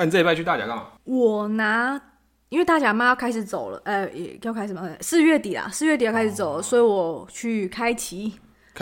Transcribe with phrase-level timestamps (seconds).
[0.00, 0.86] 那、啊、你这礼拜去大甲干嘛？
[1.04, 2.00] 我拿，
[2.48, 8.32] 因为大甲妈要开始走了，呃，也要开始嘛，四月底啦，四月底要开始走了，哦、所以我去开旗，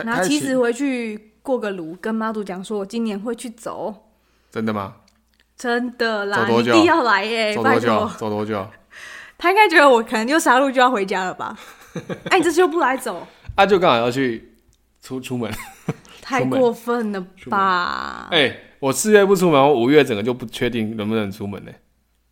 [0.05, 3.93] 拿旗子回去过个炉，跟妈祖讲说，我今年会去走。
[4.53, 4.95] 真的吗？
[5.57, 6.49] 真的啦？
[6.49, 7.53] 一定要来耶！
[7.53, 8.11] 走多久？
[8.17, 8.65] 走多久？
[9.37, 11.59] 他应该觉得我可能就杀戮就要回家了吧？
[12.31, 13.27] 哎、啊，你这次又不来走？
[13.57, 14.57] 啊，就刚好要去
[15.03, 15.53] 出出门，
[16.23, 18.29] 太过分了吧？
[18.31, 18.57] 哎。
[18.81, 21.73] 我四月不出门，我五月整个就不确定能不能出门呢？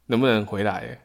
[0.07, 0.75] 能不能回来？
[0.75, 1.01] 哎，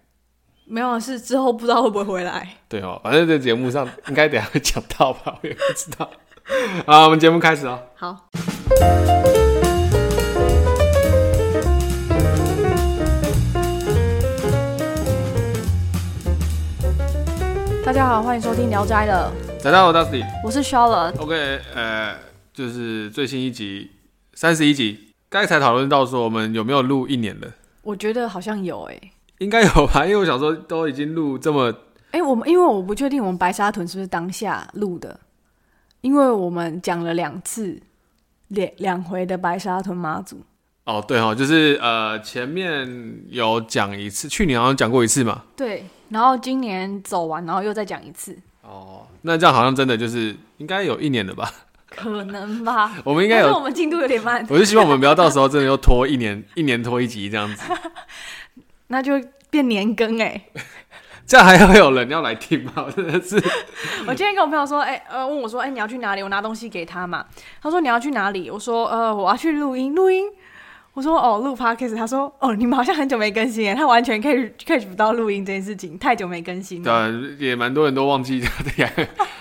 [0.66, 2.48] 没有，是之后不知道会不会回来。
[2.70, 6.08] 对哦，反正在节目上应该等下会讲到吧，我也不知道。
[6.86, 7.82] 好，我们节目开始哦。
[7.96, 8.30] 好。
[17.84, 19.34] 大家好，欢迎收听《聊斋》了。
[19.64, 21.20] 大家好，我是 Dusty，我是 Charlotte。
[21.20, 22.16] OK，呃，
[22.54, 23.90] 就是最新一集，
[24.36, 25.11] 三十一集。
[25.32, 27.48] 刚才讨论到说，我们有没有录一年了？
[27.84, 31.72] 我觉得好像有诶、欸，应该有吧，因为我想说都已经录这么……
[32.12, 35.18] 哎、欸，我们因为我不确定我们白沙屯是不是当下录的，
[36.02, 37.82] 因为我们讲了两次
[38.50, 40.42] 两两回的白沙屯妈祖。
[40.84, 45.44] 哦，对哦，就是呃，前面有讲一次，去年好像讲过一次嘛。
[45.56, 48.38] 对，然后今年走完，然后又再讲一次。
[48.64, 51.50] 哦，那这样好像真的就是应该有一年了吧？
[51.94, 54.46] 可能吧， 我们应该有，我们进度有点慢。
[54.50, 57.72] 我就希望我们不要到时候真的又拖一年， 一年拖一集这样子，
[58.88, 60.50] 那就变年更哎、欸，
[61.28, 62.88] 这样还会有人要来听吗？
[62.96, 63.36] 真的是。
[64.08, 66.24] 我今天跟我朋友说，哎、欸，呃，问我说，哎、欸，你要去哪里？
[66.24, 67.26] 我拿东西给他嘛。
[67.62, 68.50] 他说你要去哪里？
[68.50, 70.26] 我说，呃，我要去录音，录音。
[70.94, 71.96] 我说，哦，录 podcast。
[71.96, 77.10] 他说，哦，你们好像很久没更新，他完全 catch catch 不到录音这件事情，太久没更新了。
[77.10, 78.92] 对，也蛮多人都忘记这样，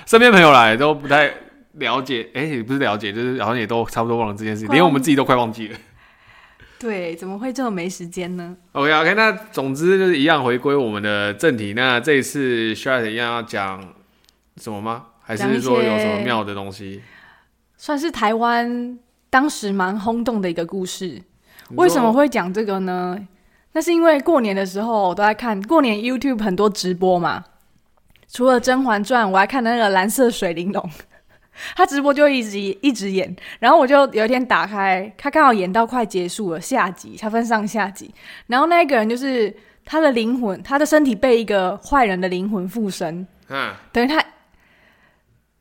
[0.06, 1.32] 身边朋友来都不太。
[1.72, 5.78] 了解，哎、欸，也不是了解，就是好像也都差不多忘了这件事，连我们自己都快忘记了。
[6.80, 11.74] 对，怎么会这么没时间呢？OK OK，那总之就是一样回归我们的正题。
[11.74, 13.94] 那这一次 Charlotte 一样要讲
[14.56, 15.06] 什么吗？
[15.20, 17.02] 还是说有什么妙的东西？
[17.76, 18.98] 算是台湾
[19.28, 21.20] 当时蛮轰动的一个故事。
[21.76, 23.18] 为什么会讲这个呢？
[23.72, 27.44] 那是因为过年的时候我都在看过年 YouTube 很多直播嘛。
[28.32, 30.90] 除了《甄嬛传》，我还看那个蓝色水玲珑。
[31.76, 38.12] 他直播就一直一直演，然后我就有一天打开，他刚好演到快结束了，下集，他分上下集，
[38.46, 39.54] 然后那个人就是
[39.84, 44.24] 他的灵魂，他的身体被一个坏人的灵魂附身，嗯，等于他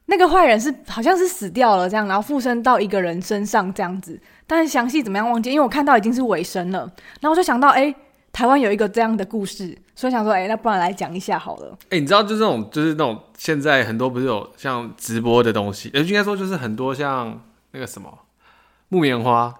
[0.05, 6.79] 那个坏人是好像是死掉了这样，然后附身到一个人身上这样子，但是详细怎么样忘记，因为我看到已经是尾声了，
[7.21, 7.95] 然后我就想到，哎、欸。
[8.31, 11.77] 台湾有一个这样的故事，所以想说，哎、那不然来讲一下好了。
[11.89, 18.19] 哎、你知道，就这种，就是那种现在很多不是有像直播的东西，呃，应该说就是很多像那个什么
[18.87, 19.53] 木棉花。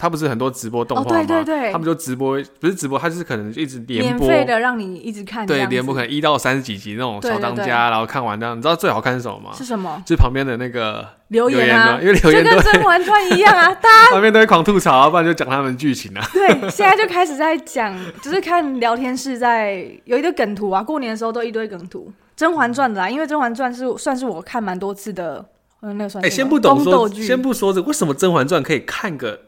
[0.00, 1.10] 他不是很多直播动画吗？
[1.10, 5.46] 哦、对对对，他们就直播，不是直播，他就是可能就一直连播，免费的让你一直看。
[5.46, 9.50] 对，连播可能一到三十几集那种小当家，然后看完这样，你知道最好看是什么吗？
[9.54, 10.02] 是什么？
[10.06, 16.26] 就是旁边的那个留言啊，因为留言就跟《甄嬛传》一样啊， 大家旁边都会狂吐槽，啊，不然就讲他们剧情啊。
[16.32, 25.44] 对，现在就开始在讲，就是看聊天室在有一堆梗图啊，过年的时候都一堆梗图，《甄嬛传》的啦，因为《甄嬛传》是算是我看蛮多次的，
[25.82, 26.24] 嗯，那个算。
[26.24, 29.38] 哎、欸，先不懂说，先不说这，为什么《甄嬛传》可以看个？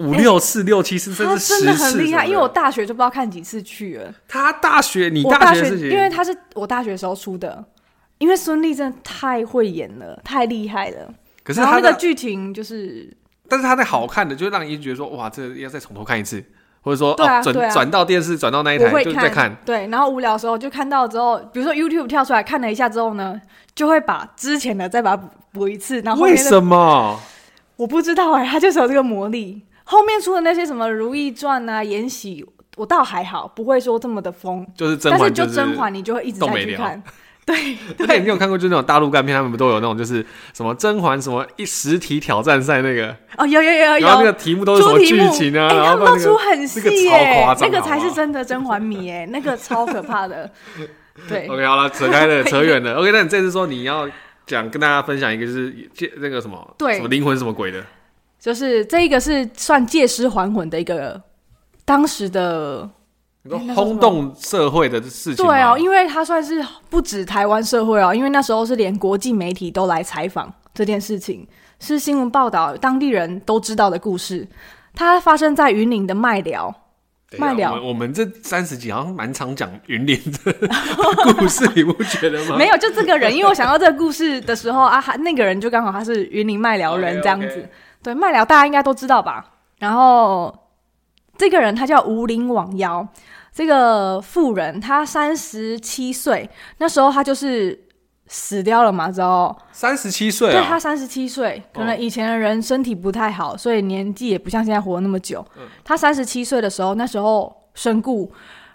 [0.00, 2.26] 五六次、欸、六七次，甚至十次，真的很厉害。
[2.26, 4.12] 因为我大学就不知道看几次去了。
[4.26, 7.64] 他大学，你大学，因为他是我大学时候出的。
[8.18, 11.08] 因为孙俪真的太会演了，太厉害了。
[11.42, 13.16] 可是他那个剧情就是，
[13.48, 16.44] 但是他那好看的，就让你觉得说，哇，这要再从头看一次，
[16.82, 19.56] 或者说，对啊，转转、啊、到电视，转到那一台就再看。
[19.64, 23.40] 对，然后无聊的时候就看到之后，比如说 YouTube 跳出来看了一下之后呢，
[23.74, 26.02] 就会把之前的再把它补一次。
[26.02, 27.18] 然后为什么？
[27.76, 29.62] 我不知道哎、欸，他就是有这个魔力。
[29.90, 32.44] 后面出的那些什么《如懿传》啊，《延禧》，
[32.76, 34.64] 我倒还好，不会说这么的疯。
[34.76, 37.02] 就是甄嬛，但是就甄嬛，你就会一直在去看。
[37.44, 40.24] 对 对，对，你有看过就那种大陆干片，他们不都有那种就是
[40.54, 43.08] 什么甄嬛什么一实体挑战赛那个？
[43.36, 44.06] 哦，有有有有。
[44.06, 45.66] 然后那个题目都是什么剧情啊？
[45.66, 50.48] 然后都出很细耶，那个那个才是真的甄嬛迷哎， 那个超可怕的。
[51.28, 52.94] 对， OK，好了，扯开了，扯远了。
[52.94, 54.08] OK，那你这次说你要
[54.46, 55.74] 讲跟大家分享一个，就是
[56.18, 57.84] 那个什么，对，什么灵魂什么鬼的？
[58.40, 61.20] 就是这一个是算借尸还魂的一个
[61.84, 62.88] 当时的
[63.74, 65.44] 轰动社会的事情。
[65.44, 71.46] 对哦，因为它算是不止台湾社会哦，因为那时候是连国际媒体都来采访这件事情，
[71.78, 74.48] 是新闻报道，当地人都知道的故事。
[74.94, 76.74] 它发生在云林的麦寮，
[77.38, 77.80] 麦寮。
[77.82, 80.52] 我们这三十几好像蛮常讲云林的
[81.34, 82.56] 故事，你不觉得吗？
[82.56, 87.46] 没有，就这个人，因为我想到这个故事的时候啊，那个人就刚好他是云林麦寮人这样子。
[87.46, 87.68] Okay, okay.
[88.02, 89.44] 对，麦寮大家应该都知道吧？
[89.78, 90.54] 然后
[91.36, 93.06] 这个人他叫吴林网妖，
[93.52, 96.48] 这个妇人她三十七岁，
[96.78, 97.86] 那时候她就是。
[98.32, 99.10] 死掉了嘛？
[99.10, 105.44] 之后三十七岁，对，他三十七岁，可能以前的人身体不太好，所以年纪也不像现在活那么久。
[105.58, 108.32] 嗯、他三十七岁的时候，那时候身故，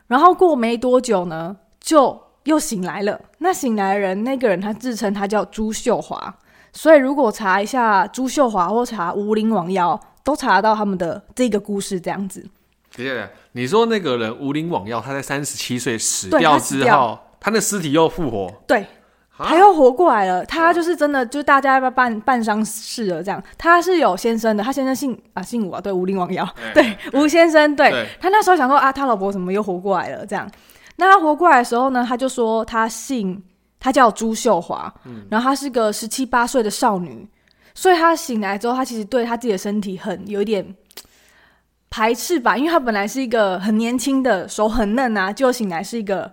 [0.08, 3.18] 然后过没多久呢，就又醒来了。
[3.38, 6.36] 那醒来的人，那个人他自称他叫朱秀华，
[6.76, 12.00] 所以如果查一下朱秀华或查无灵王耀，都查得到他们的这个故事。
[12.00, 12.46] 这样子，
[12.96, 18.86] 对对，你说那个人无灵王耀，他在三十七岁死掉之后，他那尸体又复活，对。
[19.38, 23.44] 他又活过来了，他就是真的，就大家要不要办办丧事了这样。
[23.58, 30.50] 他是有先生的，他先生姓啊姓吴啊，对，无灵罔腰， 对，吴先生，对，对他那时候想说啊，他老婆怎么又活过来了这样。
[30.96, 33.44] 那他活过来的时候呢，他就说他姓，
[33.86, 37.28] 他叫朱秀华，嗯，然后她是个十七八岁的少女，
[37.76, 40.76] 所以她醒来之后，她其实对她自己的身体很有一点
[41.92, 46.32] 排斥吧，因为她本来是一个很年轻的，手很嫩啊，就醒来是一个。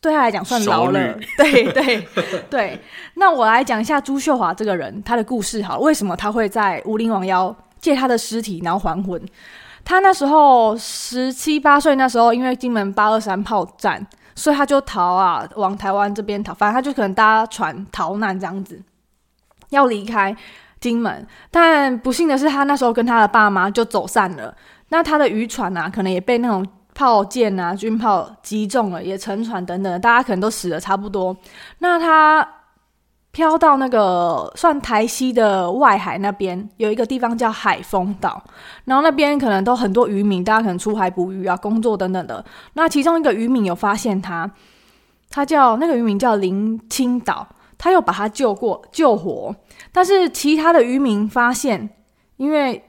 [0.00, 2.08] 对她来讲算老了，女 对对
[2.48, 2.80] 对。
[3.16, 9.22] 那我来讲一下朱秀华这个人，她的故事好，为什么她会在无林王妖借她的尸体然后还魂？
[9.84, 14.04] 她那时候十七八岁，那时候因为金门八二三炮战，
[14.38, 16.54] 所以他就逃啊，往台湾这边逃。
[16.54, 18.80] 反正他就可能搭船逃难这样子，
[19.70, 20.34] 要离开
[20.80, 21.26] 金门。
[21.50, 24.54] 但不幸的是，他那时候跟他的爸妈就走散了。
[24.88, 26.66] 那他的渔船啊，可能也被那种。
[26.94, 31.36] 炮舰啊，军炮击中了，也沉船等等，大家可能都死的差不多。
[31.78, 32.44] 那他
[33.38, 38.42] 飘到那个算台西的外海那边，有一个地方叫海丰岛，
[38.84, 42.44] 然后那边可能都很多渔民，大家可能出海捕鱼啊、工作等等的。
[42.72, 44.50] 那其中一个渔民有发现他，
[45.30, 47.46] 他叫那个渔民叫林青岛，
[47.78, 49.54] 他又把他救过救活，
[49.92, 51.88] 但是其他的渔民发现，
[52.38, 52.84] 因为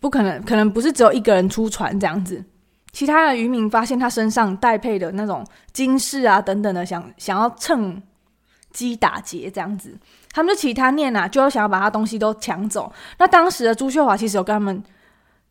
[0.00, 2.44] 不可能，可能不是只有一个人出船这样子。
[2.90, 8.02] 其他的渔民发现他身上带配的那种金饰啊等等的，想想要趁
[8.74, 9.96] 击打劫这样子，
[10.32, 12.92] 他们就起他念啊，就要想要把他东西都抢走。
[13.18, 14.82] 那当时的朱秀华其实有跟他们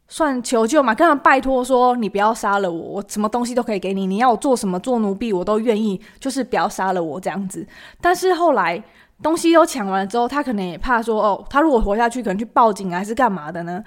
[0.10, 7.66] 算求救嘛，跟他们拜托说：“你不要杀了我，我什么东西都可以给你，你要我做什么做奴婢我都愿意，就是不要杀了我这样子。”
[8.02, 8.84] 但是后来
[9.24, 13.81] 东西都抢完了之后，他可能也怕说：“哦，他如果活下去，可能去报警还是干嘛的呢？”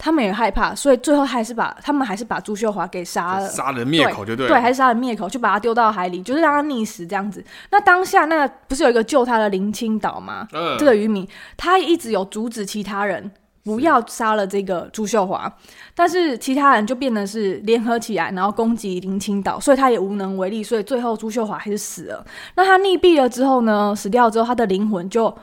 [0.00, 7.44] 他们也害怕，所以最后还是把他们还是把朱秀华给杀了，杀人灭口就对了，对，还是杀人灭口，就把他丢到海里，就是让他溺死这样子。
[7.72, 10.46] 那当下那个不是有一个救他的林青岛吗？
[10.52, 13.28] 嗯，这个渔民他一直有阻止其他人
[13.64, 22.24] 不要杀了这个朱秀华，是，但是其他人就变得是联合起来，然后攻击林青岛，所以他也无能为力，所以最后朱秀华还是死了。
[22.54, 23.92] 那他溺毙了之后呢？
[23.96, 25.36] 死掉之后，他的灵魂就。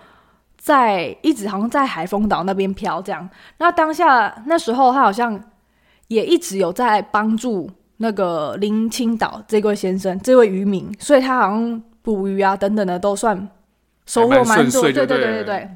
[0.66, 3.30] 在一直好像在海丰岛那边飘这样，
[3.60, 5.40] 那当下那时候他好像
[6.08, 13.48] 也一直有在帮助那个林清岛这位先生，这位渔民，所以他好像捕鱼啊等等的都算
[14.08, 14.82] 收获蛮多。
[14.82, 15.70] 对对对对对。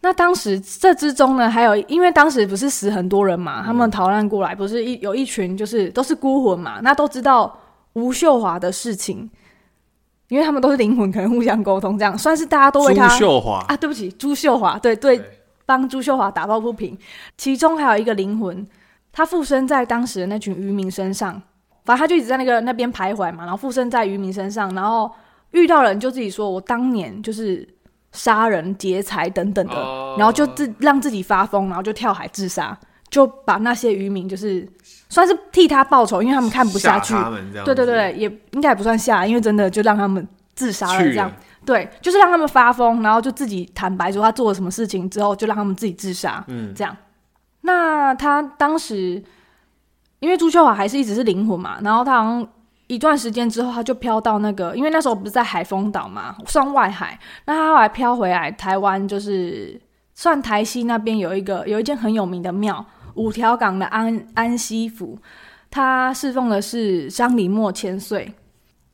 [0.00, 7.56] 那当时这之中呢，还有因为当时不是死很多人嘛，他们逃难过来，不是一有一群就是都是孤魂嘛，那都知道
[7.92, 9.30] 吴秀华的事情。
[10.30, 13.08] 因为他们都是灵魂，可能互相沟通，这样算是大家都为他。
[13.08, 15.20] 朱秀华啊，对不起，朱秀华，对对，
[15.66, 16.96] 帮朱秀华打抱不平。
[17.36, 18.66] 其中还有一个灵魂，
[19.12, 21.32] 他附身在当时的那群渔民身上，
[21.84, 25.10] 反正他就一直在那个那边徘徊嘛，然后附身在渔民身上，然后
[25.50, 27.68] 遇到人就自己说：“我当年就是
[28.12, 29.74] 杀人劫财等等的。
[29.74, 32.78] 哦”然后就自让自己发疯，然后就跳海自杀，
[33.10, 34.66] 就把那些渔民就是。
[35.12, 37.12] 算是替他报仇，因为他们看不下去。
[37.64, 40.24] 对对对，也应该也不算吓，因为真的就让他们
[40.54, 41.28] 自杀了这样。
[41.66, 46.44] 对，就是让他们发疯，然后就自己坦白说他做了什么事情之后，就让他们自己自杀。
[46.46, 46.96] 嗯，这样。
[47.62, 49.20] 那他当时，
[50.20, 52.46] 因为朱秀华还是一直是灵魂嘛，然后他好像
[52.86, 57.18] 一段时间之后，他就飘到那个，因为那时候不是在海丰岛嘛，算外海。
[57.46, 59.80] 那他后来飘回来台湾，就是
[60.14, 62.86] 算台西那边有一个有一间很有名的庙。
[63.20, 65.18] 五条港的安安西府，
[65.70, 68.32] 他侍奉的是张李莫千岁。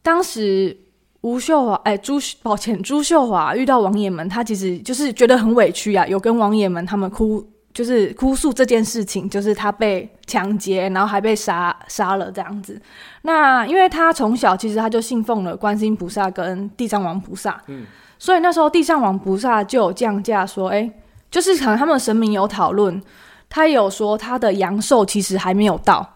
[0.02, 0.76] 当时
[1.20, 12.80] 吴秀华，哎、欸，朱抱歉，朱秀华遇到王爷们，他其实就是觉得很委屈啊，有跟王爷们他们哭，就是哭诉这件事情，就是他被抢劫，然后还被杀杀了这样子。
[13.22, 17.84] 那因为他从小其实他就信奉了观世音菩萨跟地藏王菩萨，嗯，
[18.18, 20.92] 所以那时候地藏王菩萨就有降价说，哎、欸，
[21.30, 23.00] 就是可能他们神明有讨论。
[23.48, 26.06] 他有说他的阳寿其实还没有到，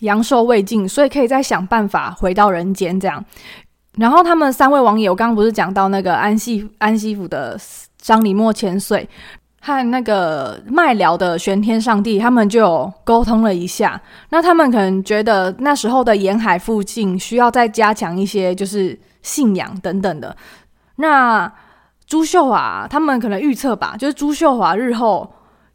[0.00, 3.24] 阳寿未尽，所以可以再想办法回到人间这样。
[3.96, 7.56] 然后他们三位王爷，我刚刚不是讲到那个安西安西府的
[7.96, 9.08] 张李墨千岁，
[9.60, 14.00] 和那个麦寮的玄天上帝，他们就有沟通了一下。
[14.30, 20.36] 那他们可能觉得那时候的沿海附近需要再加强一些，就是信仰等等的。
[20.96, 21.50] 那
[22.04, 25.32] 朱秀华他们可能预测吧，就是朱秀华日后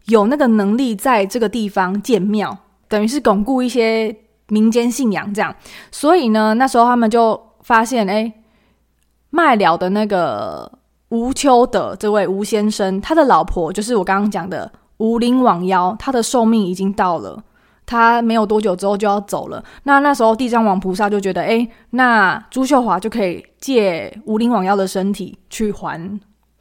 [0.10, 4.16] 有那个能力在这个地方建庙，等于是巩固一些
[4.50, 5.56] 民间信仰这样。
[5.92, 8.34] 所以呢，那时候他们就发现，哎，
[9.30, 10.72] 卖寮的那个。
[11.12, 17.44] 吴秋德这位吴先生，他的老婆就是我刚刚讲的吴陵罔腰，他的寿命已经到了，
[17.84, 19.64] 他没有多久之后就要走了。
[19.86, 26.00] 那那时候地藏王菩萨就觉得，哎，那朱秀华就可以借吴陵罔腰的身体去还，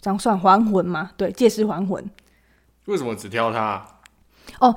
[0.01, 1.11] 这样算还魂吗？
[1.19, 2.03] 对，借尸还魂。
[2.89, 3.87] 为什么只挑他？
[4.59, 4.75] 哦，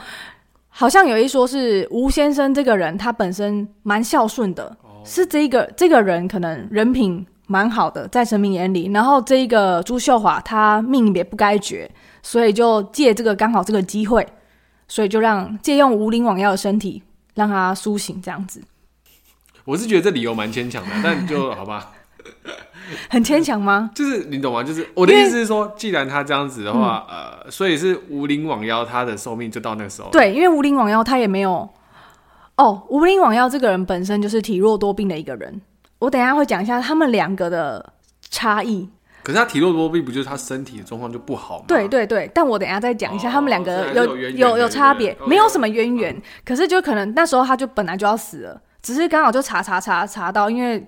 [0.70, 7.26] 好像有一说是吴先生这个人，他本身蛮孝顺的，哦、是这个这个人可能人品。
[7.48, 8.90] 蛮好的，在神明眼里。
[8.94, 11.92] 然后这一个朱秀华，他命也不该绝，
[12.24, 14.26] 所以就借这个刚好这个机会，
[14.88, 17.04] 所以就让借用吴陵罔腰的身体
[17.34, 18.64] 让他苏醒，这样子。
[19.66, 21.92] 我是觉得这理由蛮牵强的，但就好吧。
[23.10, 23.90] 很牵强吗？
[23.96, 24.64] 就是你懂吗？
[24.64, 30.10] 就是我的意思是说，既然他这样子的话，嗯、呃，所以是无灵网妖他的寿命就到那个时候。
[30.12, 31.68] 对，因为无灵网妖他也没有
[32.58, 35.62] 哦，无灵网妖这个人本身就是体弱多病的一个人。
[36.00, 37.94] 我等一下会讲一下他们两个的
[38.30, 38.90] 差异。
[39.24, 41.66] 可是他体弱多病，不就是他身体的状况就不好吗？
[41.68, 46.20] 对对对，但我等一下再讲一下他们两个有有有，有差别，没有什么渊源。
[46.44, 50.84] 可是就可能那时候他就本来就要死了，只是刚好就查查查查到，因为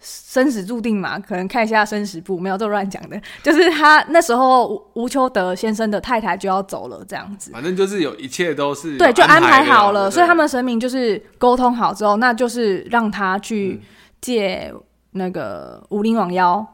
[0.00, 3.20] 生死注定嘛，可能看一下生死簿，没有这乱讲的。
[3.42, 7.50] 就是他那时候吴吴秋德先生的太太就要走了，这样子。
[7.52, 13.80] 反正就是有一切都是对，就安排好了，所以他们神明就是沟通好之后，那就是让他去。
[14.20, 14.74] 借
[15.12, 16.66] 那个吴林王妖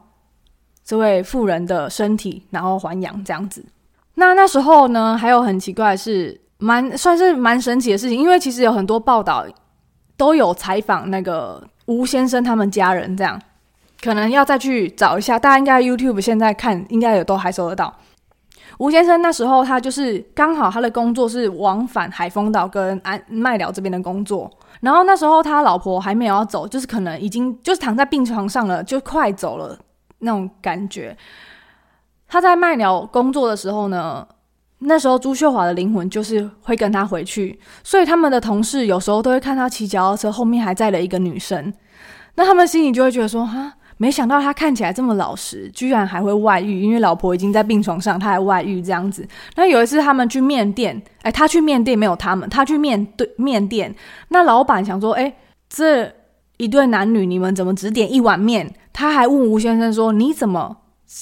[0.83, 3.63] 这位妇人的身体，然后还阳这样子。
[4.15, 9.45] 那那时候呢，还有很奇怪的是，蛮算是蛮神奇的事情，因为其实有很多报道
[10.17, 13.41] 都有采访那个吴先生他们家人，这样
[14.03, 15.37] 可能要再去找一下。
[15.37, 17.93] 大家应该 YouTube 现在看，应该也都还搜得到。
[18.77, 24.51] 吴先生那时候他就是刚好他的工作是往返海丰岛跟安麦寮这边的工作。
[24.81, 29.79] 然后那时候他老婆还没有要走，就是可能已经就是躺在病床上了，就快走了
[30.19, 31.15] 那种感觉。
[32.27, 34.27] 他在麦寮工作的时候呢，
[34.85, 41.73] 那时候朱秀华的灵魂就是会跟他回去，所以他们的同事有时候都会看他骑脚踏车后面还载了一个女生，
[42.35, 43.73] 那他们心里就会觉得说哈。
[43.97, 49.25] 没想到他看起来这么老实，居然还会外遇，因为老婆已经在病床上，他还外遇这样子。
[49.55, 53.95] 那有一次他们去面店，哎，他去面店没有他们，他去面对面店，
[54.27, 55.33] 那老板想说，哎，
[55.69, 56.11] 这
[56.57, 58.69] 一对男女你们怎么只点一碗面？
[58.91, 60.75] 他还问吴先生说，你怎么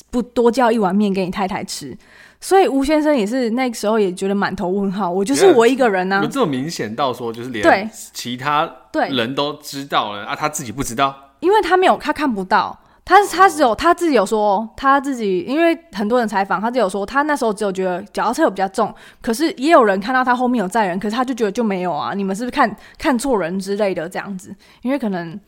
[0.10, 1.96] 不多叫一碗面给你太太吃？
[2.44, 8.70] 所以吴先生也是那个时候也觉得满头问号，我就是我一个人呢、啊，有这么明显到说就是连其他
[9.10, 11.16] 人都知道了啊，他自己不知道。
[11.40, 24.54] 因为他没有，他看不到，他他只有他自己有说，他自己因为很多人采访，他只有说他那时候只有觉得脚踏车有比较重，可是也有人看到他后面有载人，可是他就觉得就没有啊，你们是不是看看错人之类的这样子？
[24.82, 25.40] 因为可能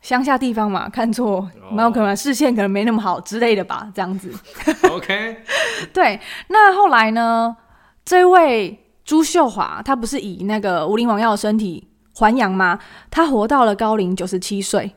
[0.00, 4.32] 乡下地方嘛，看错，没有可能视线可能没那么好之类的吧，这样子。
[4.90, 5.36] OK，
[5.92, 7.56] 对，那后来呢？
[8.04, 12.78] 这位朱秀华，他不是以那个吴林王耀的身体还阳吗？
[13.10, 14.94] 他活到了高龄九十七岁。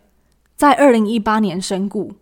[0.55, 2.13] 在二零一八年身故，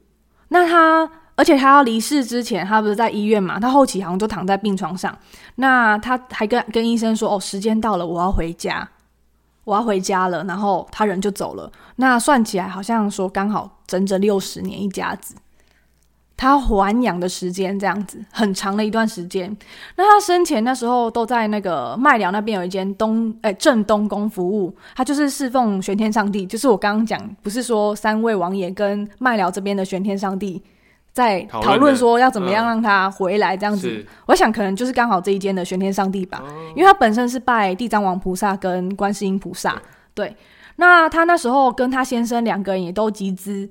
[0.47, 3.59] 那他，而且他要离世之前，他不是在医院嘛？
[3.59, 5.13] 他后期好像就躺在病床上。
[5.55, 8.89] 那他还跟跟医生说：“哦，时间到了，我要回家，
[9.63, 11.71] 我要回家了。”然后他人就走了。
[11.97, 15.35] 那算起来，好像说刚好整整六十年一家子。
[16.41, 19.53] 他还养的时间这样子很长的一段时间。
[19.97, 26.45] 那他生前那时候都在那个麦寮那边有一间东诶正东宫服务，他就是侍奉玄天上帝。
[26.45, 30.63] 就是我刚刚讲，不是说三位王爷跟麦寮这边的玄天上帝
[31.11, 33.89] 在讨论说要怎么样让他回来这样子。
[33.89, 36.43] 嗯、我想可能就是刚好这一间的玄天上帝吧，
[36.75, 39.81] 因为他本身是拜地藏王菩萨跟观世音菩萨。
[40.13, 40.35] 对，
[40.77, 43.69] 那他那时候跟他先生两个人也都集资。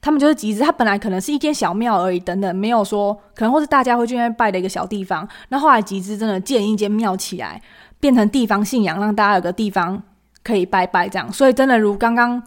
[0.00, 5.26] 他们就是集资，他本来可能是一间小庙而已，等等，没有说可能或是大家会去那边拜的一个小地方。
[5.48, 7.58] 那后来集资真的建一间庙起来，
[8.00, 10.02] 变成地方信仰，让大家有个地方
[10.42, 11.32] 可以拜拜这样。
[11.32, 12.42] 所以真的如刚刚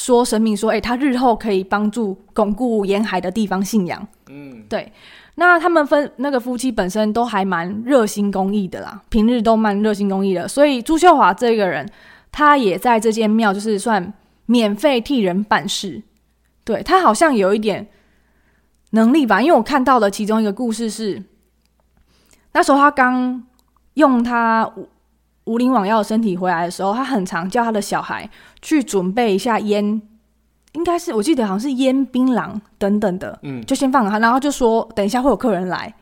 [0.00, 4.08] 说神明说，诶、欸，他日后可以帮助巩固沿海的地方信仰。
[4.30, 4.90] 嗯，对。
[5.34, 10.48] 那他们分那个夫妻本身都还蛮热心公益的啦，平日都蛮热心公益的。
[10.48, 11.86] 所以朱秀华这个人，
[12.32, 14.12] 他也在这间庙就是算
[14.46, 16.02] 免费替人办事。
[16.64, 17.86] 对，他好像有一点
[18.92, 21.22] 能力吧，因为我看到的其中一个故事是，
[22.52, 23.44] 那时候他刚
[23.94, 24.70] 用他
[25.50, 28.28] 无无灵网药的身体回来的时候，他很常叫他的小孩
[28.62, 30.00] 去准备一下烟，
[30.72, 35.92] 应该是我记得好像是烟、槟榔等等的，嗯，就先放他，然后就说等一下会有客人来，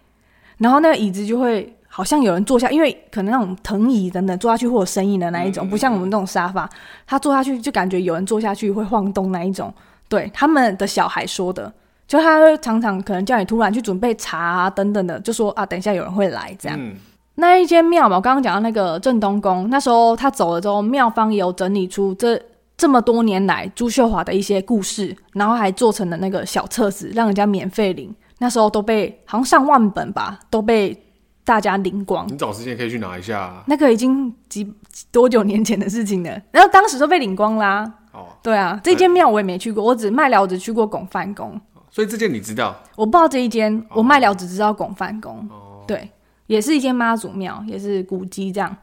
[0.58, 6.68] 然后那个椅子就会好像有人坐下，因为可能那种藤椅等等坐下去会有声音的那一种，不像我们这种沙发，
[7.06, 9.72] 他坐下去就感觉有人坐下去会晃动那一种。
[10.10, 11.72] 对他们的小孩说的，
[12.06, 16.78] 就他会常常可能叫你突然去准备茶啊等等的，就说啊，等一下有人会来这样。
[16.80, 16.94] 嗯、
[17.40, 22.40] 那一间庙嘛，我刚刚讲到那个镇东宫，那时候他走了之后，庙方也有整理出这
[22.76, 28.12] 这么多年来朱秀华的一些故事，然后还做成了那个小册子，让人家免费领。
[28.38, 31.00] 那时候都被好像上万本吧，都被
[31.44, 32.26] 大家领光。
[32.28, 33.62] 你找时间可以去拿一下、啊。
[33.66, 34.68] 那个已经几
[35.12, 38.26] 多久年前的事情了，然后当时都被领光啦、啊。
[38.42, 41.60] 对啊，这间庙我也没去过，我只麦寮，我只去过拱范宫。
[41.88, 42.76] 所以这间你知道？
[42.96, 45.36] 我不知道这一间，我麦寮只知道拱范宫。
[45.50, 46.10] 哦，对，
[46.48, 48.76] 也是一间妈祖庙，也是古迹这样。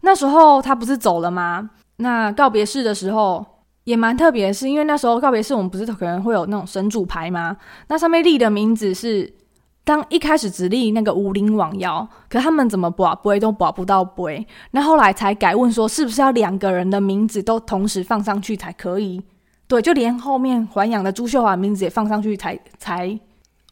[0.00, 1.70] 那时候他不是走了吗？
[1.98, 3.46] 那告别式的时候
[3.84, 7.56] 也蛮特别的是，因为那时候告别式我们不是可能会有那种神主牌吗？
[7.86, 9.32] 那上面立的名字是。
[9.86, 19.22] 当一开始只立那个无灵网妖，可他们怎么拔杯都拔不到杯，那后来才改问说，是不是要两个人的名字都同时放上去才可以？
[19.68, 23.16] 对，就连后面还阳的朱秀华的名字也放上去才才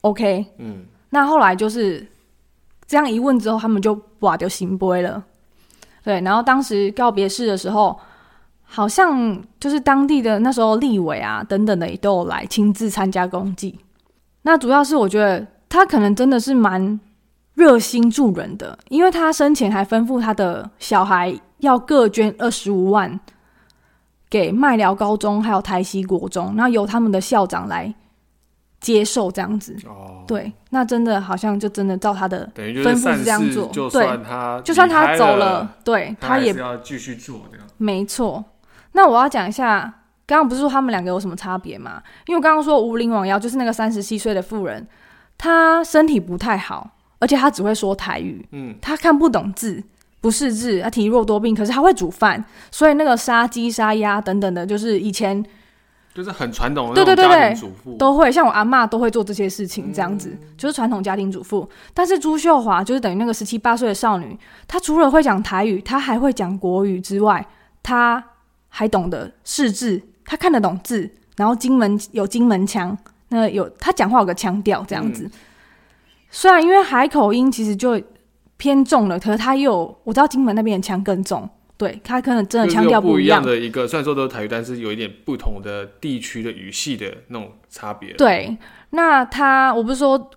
[0.02, 0.47] OK。
[0.59, 2.07] 嗯，那后来就是
[2.87, 5.23] 这样一问之后，他们就哇就行杯了。
[6.03, 7.99] 对，然后当时告别式的时候，
[8.62, 13.79] 好像就是当地的那时候立委啊等等的也都有来亲自参加公祭。
[14.43, 15.47] 那主要是我觉得。
[15.67, 17.00] 他可能真的是蛮
[17.55, 23.19] 热心助人的，因为他生前还吩咐他的小孩要各捐二十五万
[24.31, 27.93] 给麦寮高中还有台西国中，然后由他们的校长来
[28.85, 29.75] 接受这样子。
[29.87, 33.69] 哦，对，那真的好像就真的照他的吩咐是这样做。
[33.69, 37.67] 就算他对，就算他走了，对，他也要继续做这样。
[37.79, 38.45] 没错。
[38.93, 39.81] 那我要讲一下，
[40.26, 42.03] 刚刚不是说他们两个有什么差别吗？
[42.26, 44.87] 因为我刚刚说无灵王妖就是那个三十七岁的妇人。
[45.38, 49.83] 她身体不太好，而且她只会说台语，嗯，他看不懂字，
[50.20, 55.44] 不识字，她体弱多病，可是她会煮饭，所以那个杀鸡杀鸭等等的，就是以前
[56.14, 61.68] 就是很传统的，对对对对，都会像我阿妈都会做这些事情，这样子、嗯、就是传统家庭主妇。
[61.92, 67.44] 但是朱秀华就是等于那个十七八岁的少女，她除了会讲台语，她还会讲国语之外，
[67.83, 68.24] 她
[68.68, 72.96] 还懂得识字，她看得懂字，然后金门有金门腔。
[73.31, 75.31] 那有她讲话有个腔调这样子，嗯、
[76.31, 78.00] 虽然因为海口音其实就
[78.57, 83.43] 偏重了，可是她又我知道金门那边的腔更重，对他可能真的腔调不一样。
[83.43, 88.13] 不一样的一个，虽然说都是台语，但是有一点不同的地区的语系的那种差别。
[88.15, 88.57] 对，
[88.91, 90.31] 那他我不是说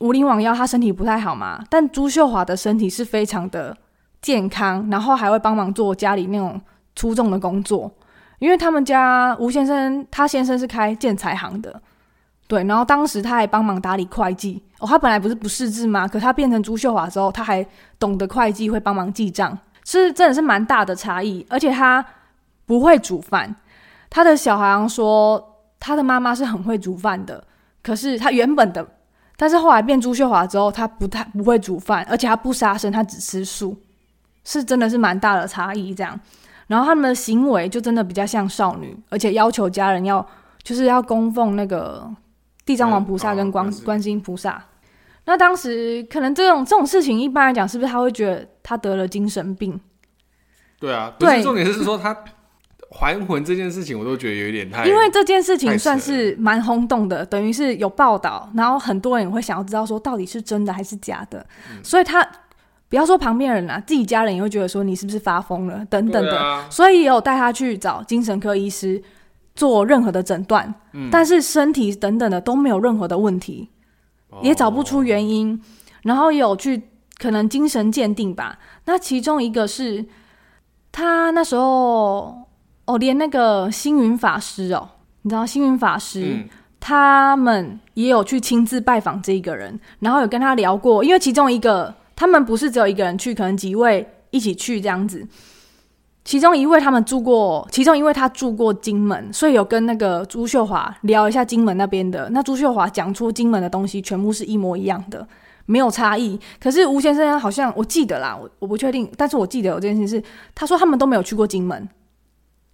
[0.00, 3.76] 吴林网妖他身体不太好嘛，但朱秀华的身体是非常的
[4.22, 6.60] 健康，然后还会帮忙做家里那种
[6.96, 7.90] 粗重的工作，
[8.38, 11.82] 因为他们家吴先生他先生是开建材行的。
[12.48, 14.88] 对，然后当时他还帮忙打理会计哦。
[14.88, 16.08] 他本来不是不识字吗？
[16.08, 17.64] 可他变成朱秀华之后，他还
[17.96, 19.56] 懂得会计，会帮忙记账，
[19.98, 21.44] 是真的是蛮大的差异。
[21.48, 22.04] 而且他
[22.66, 23.54] 不会煮饭，
[24.08, 27.42] 他的小孩说他的妈妈是很会煮饭的，
[27.82, 28.86] 可是他原本的，
[29.36, 33.76] 但是后来变朱秀华之后，他不太不会煮饭，而且他不杀生，他只吃素，
[34.44, 35.94] 是真的是蛮大的差异。
[35.94, 36.18] 这样，
[36.68, 40.24] 然后他们的行为就真的比较像少女，而且要求家人要
[40.62, 42.08] 就是要供奉那个。
[42.66, 44.62] 地藏王菩萨跟观观世音菩萨，
[45.24, 49.80] 那当时可能这种这种事情，一般来讲，是不是他会觉得他得了精神病？
[50.78, 52.16] 对啊，对，不是重点是说他
[52.90, 54.86] 还魂这件事情，我都觉得有一点太……
[54.86, 62.26] 因为这件事情算是蛮轰动的，等于是有报道，然后很多人也会想要知道说到底是真的还是假的，嗯、所以他
[62.88, 69.02] 不要说旁边人啊，自己家人也会觉得说你是不是发疯了等等的，啊、所以也有带他去找精神科医师。
[69.56, 73.68] 做任何的诊断，嗯、但是身体等等的都没有任何的问题，
[74.30, 75.60] 哦、也找不出原因，
[76.02, 76.80] 然后也有去
[77.20, 78.58] 可能精神鉴定吧。
[78.86, 80.04] 那其中一个是
[80.90, 82.34] 他那时候
[82.86, 84.88] 哦，连那个星云法师哦，
[85.22, 86.48] 你知道星云法师，嗯、
[86.80, 95.26] 他们也有去亲自拜访这一个人，然后有跟他聊过，因为其中一个他们不是只有一个人去，可能几位一起去这样子。
[96.22, 102.28] 其中一位他们住过，其中一位他住过金门，所以有跟那个朱秀华聊一下金门那边的。
[102.30, 105.26] 那朱秀华讲出金门的东西全部是一模一样的，
[105.70, 106.38] 没有差异。
[106.58, 111.88] 可是吴先生好像我记得啦，我我不确定，但是我记得有这件事是，他说他们都没有去过金门，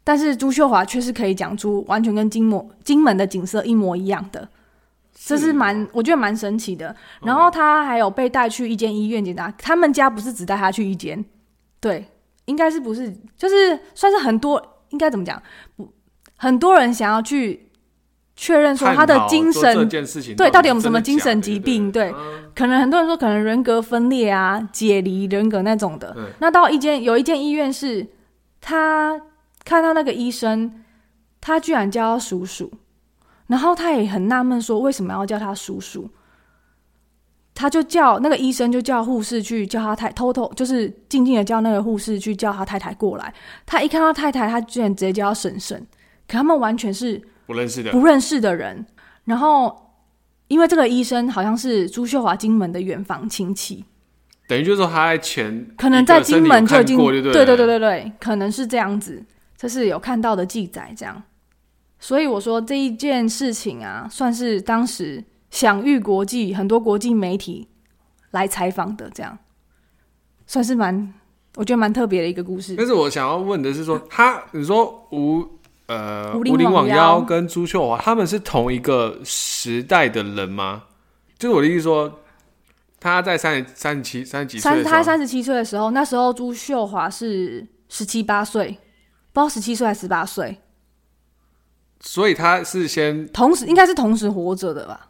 [0.02, 4.48] 但是朱秀华却是可以讲出完全跟金门金门的景色一模一样的。
[5.12, 6.94] 这是蛮我觉得蛮神奇的。
[7.22, 11.22] 然后他还有被带去一间医院检查，他们家不是只带他去一间，
[11.80, 12.06] 对，
[12.46, 15.42] 应该是不是，就是算是很多，应该怎么讲？
[15.76, 15.88] 不，
[16.37, 17.65] 很多人想要去
[18.37, 19.88] 确认说他的精神
[20.37, 22.14] 对到底有什么精神疾病，对，
[22.55, 26.14] 可能很多人说可能人格分裂啊、解离人格那种的。
[26.38, 28.07] 那到一间有一间医院是
[28.61, 29.18] 他
[29.64, 30.85] 看到那个医生，
[31.40, 32.70] 他居然叫他叔叔。
[33.46, 36.11] 然后他也很纳闷，说为什么要叫他叔叔？
[37.55, 43.33] 他就叫那个医生，就叫护士去叫他太偷偷，就是静静的叫那个护士去叫他太太过来。
[43.64, 45.87] 他一看到太太，他居然直接叫他婶婶。
[46.29, 48.85] 可他们完全是不认识的，不认识的人。
[49.24, 49.92] 然后
[50.48, 53.85] 因为这个医生好像是朱秀华金门的远房亲戚，
[54.46, 59.24] 等于就是说他在前可能在金门就已经对对对对对，可能是这样子。
[59.56, 61.22] 这是有看到的记载，这样。
[61.98, 67.66] 所以我说这一件事情啊，算是当时享誉国际，很多国际媒体
[68.32, 69.38] 来采访的，这样
[70.46, 71.14] 算是蛮，
[71.54, 72.74] 我觉得蛮特别的一个故事。
[72.76, 75.42] 但是我想要问的是说，说他，你说吴
[75.87, 80.85] 呃武林网妖跟朱秀华，他们是同一个时代的人吗？
[81.38, 82.20] 就是我的意思说，
[82.99, 88.68] 他在三十三十七三十几岁，他三十七岁的时候，那时候朱秀华是十七八岁，
[89.33, 90.59] 不知道十七岁还是十八岁。
[92.01, 95.06] 所以他是先同时应该是同时活着的吧？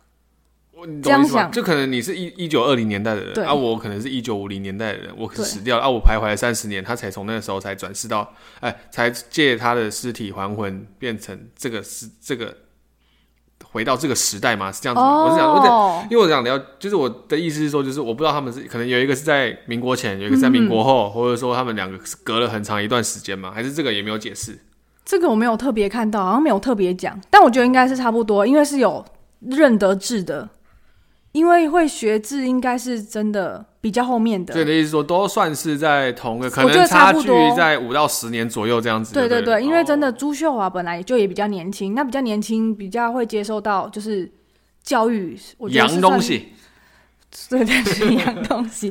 [0.78, 12.54] 我这样想，就可能你是一一九二零年代的人，啊，我可能是一九五零年代的人，我死掉了啊，我徘徊了三十年，他才从那个时候才转世到，哎，才借他的尸体还魂，变成这个是这个
[13.64, 14.70] 回到这个时代嘛？
[14.70, 15.08] 是这样子吗？
[15.08, 23.50] 哦、我是想，我因为我想聊，就是我的意思是说，就是我不知道他们是可能有一个是在民国前，有一个在民国后，嗯、或者说他们两个隔了很长一段时间嘛？
[23.50, 24.58] 还是这个也没有解释？
[25.06, 29.02] 这个我没有特别看到，好像没有特别讲，但我觉得应该是差不多，因为是有
[29.40, 30.50] 认得字的，
[31.36, 34.54] 因为会学字应该是真的比较后面的。
[34.54, 39.12] 对的意思说，都算是在同个，可能差距在五到十年左右这样子。
[39.12, 44.32] 对对对，因为真的朱秀华本来就也比较年轻，那比较年轻，比较会接受到就是
[44.82, 46.48] 教育，我觉得是洋东西，
[47.50, 48.90] 对对是洋东西，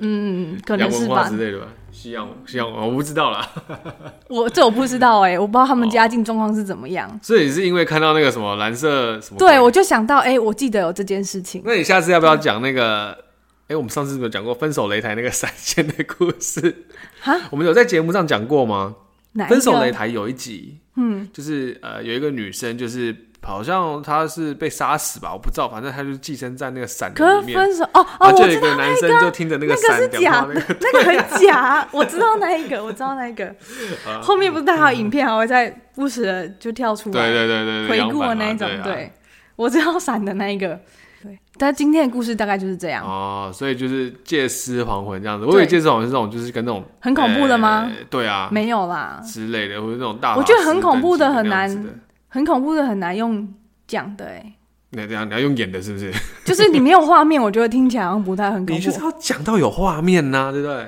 [0.00, 1.30] 嗯，可能是吧。
[1.96, 3.50] 西洋西洋，我不知道啦。
[4.28, 7.18] 我这我不知道哎、欸，我不知道他们家境状况是怎么样。
[7.22, 9.38] 所以是因为看到那个什么蓝色什么？
[9.38, 11.62] 对，我就想到哎、欸，我记得有这件事情。
[11.64, 13.12] 那你下次要不要讲那个？
[13.62, 16.84] 哎、欸，我们上次有没有讲过分手擂台那个闪现的故事？
[17.20, 18.94] 哈，我们有在节目上讲过吗？
[19.48, 23.25] 分手擂台有一集，嗯，就是呃，有一个女生就是。
[23.42, 27.56] 好像他是被杀死吧，我不知道，反正他就是寄生在那个伞里面。
[27.56, 31.86] 分手哦哦，就有一个男生就听着那个伞，那个是假的，那个很假。
[31.92, 33.54] 我知道那一个，我知道那一个。
[34.20, 38.68] 后面不是他还有影片还会在不时的就跳出来，对对对对，回顾的那一种。
[38.82, 39.12] 对，
[39.54, 40.80] 我知道闪的那一个。
[41.22, 43.04] 对，但今天的故事大概就是这样。
[43.04, 45.46] 哦，所以就是借尸还魂这样子。
[45.46, 47.88] 我以为借尸还魂是这种，就是跟那种很恐怖的吗？
[48.10, 50.36] 对啊，没有啦之类的，或者那种大。
[50.36, 51.70] 我觉得很恐怖的很难。
[52.28, 53.48] 很恐怖的很难用
[53.86, 54.52] 讲的哎、欸，
[54.90, 56.12] 那这样你要用演的，是不是？
[56.44, 58.72] 就是你没有画面，我觉得听起来好像不太很恐怖。
[58.72, 60.86] 你就是要讲到有画面呐、啊，对不对？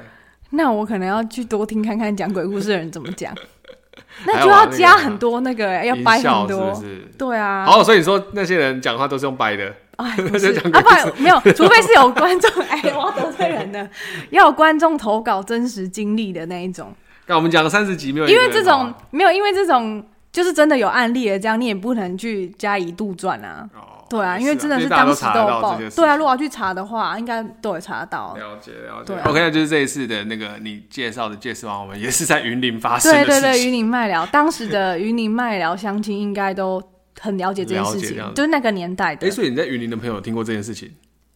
[0.51, 3.35] 那我可能要去多听看看讲鬼故事的人怎么讲。
[4.24, 7.09] 那就要加很多那个、欸，要掰很多，是是？
[7.18, 7.64] 对啊。
[7.66, 13.88] 好，所以你说那些人讲话都是用掰的，哎， 不是啊，不然没有，除非是有观众，哎，我要得罪人的，
[14.31, 16.92] 要有观众投稿真实经历的那一种。
[17.27, 18.29] 那我们讲了三十集没有？
[18.29, 20.05] 因为这种没有，因为这种。
[20.38, 23.68] 就是真的有案例的，这样你也不能去加以杜撰啊。
[23.74, 25.77] 哦，对啊，因为真的是当时都有报。
[25.77, 28.37] 对啊，如果要去查的话，应该都会查得到。
[28.37, 29.14] 了解了解。
[29.14, 33.24] 对，OK，那就是这一次的那个你介绍的介绍完，我们，也是在云林发生的。
[33.24, 36.81] 对对对，云林麦寮，当时的云林麦寮相亲应该都
[37.18, 39.27] 很了解这件事情，就是那个年代的。
[39.27, 40.88] 哎，所以你在云林的朋友听过这件事情？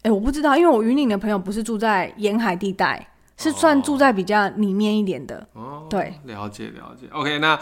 [0.02, 3.04] 哎，我不知道，因为我云林的朋友不是住在沿海地带，
[3.36, 5.44] 是算住在比较里面一点的。
[5.54, 7.08] 哦，对，了解了解。
[7.10, 7.58] OK，那。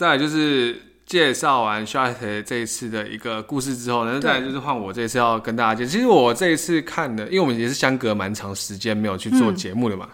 [0.00, 5.90] 再来就是介绍完 Charlotte 这一次的一个故事之后呢，再来就是换我这一次要跟大家介绍。
[5.92, 10.08] 其实我这一次看的，因为我们也是相隔蛮长时间没有去做节目的嘛。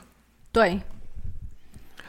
[0.50, 0.80] 对。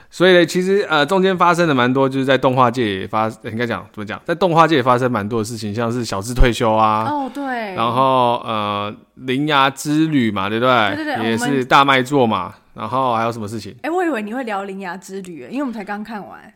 [0.09, 7.07] 所以呢，其实呃中间发生的蛮多，就是在动画界也发，应该讲怎么讲，在动画界也发生蛮多的事情，像是小智退休啊。
[7.07, 7.75] 哦，对。
[7.75, 10.95] 然后呃，铃芽之旅嘛，对不对？
[10.95, 11.29] 对对对。
[11.29, 12.55] 也是大卖座嘛。
[12.73, 13.75] 然后还有什么事情？
[13.83, 16.51] 哎，我以为你会聊铃芽之旅，因为我们才刚看完。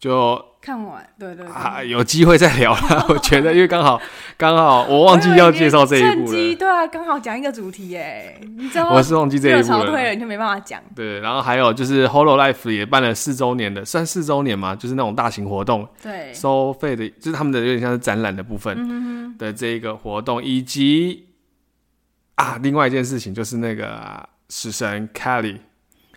[0.00, 0.44] 就。
[0.62, 3.06] 看完，对对对，啊，有机会再聊了。
[3.08, 3.98] 我觉得，因为刚好
[4.36, 6.54] 刚好我忘记要介绍这一部了。
[6.54, 9.86] 对啊，刚好讲一个主题耶，你知道我是忘记这一部了。
[9.86, 10.78] 退了，你就没办法讲。
[10.94, 15.88] 对，然后还有就是 Hollow Life 也办了四周年的，算四周年嘛，就是那种大型活动。
[16.02, 21.28] 对，收费的，就是他们的有点像是展览的部分的这一个活动，以及
[22.34, 25.56] 啊，另外一件事情就是那个死神 Kelly。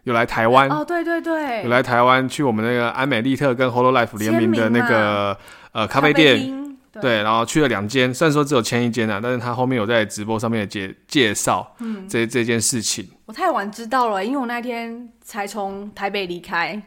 [0.03, 5.37] 有来台湾哦，对对对，有来台湾去我们那个安美利特跟 Hololive 联名的那个
[5.71, 16.81] 呃咖啡店，对，然后去了两间，虽然说只有签一间啊，但是他后面有在直播上面介介绍，嗯，这这件事情，我太晚知道了，因为我那天才从台北离开，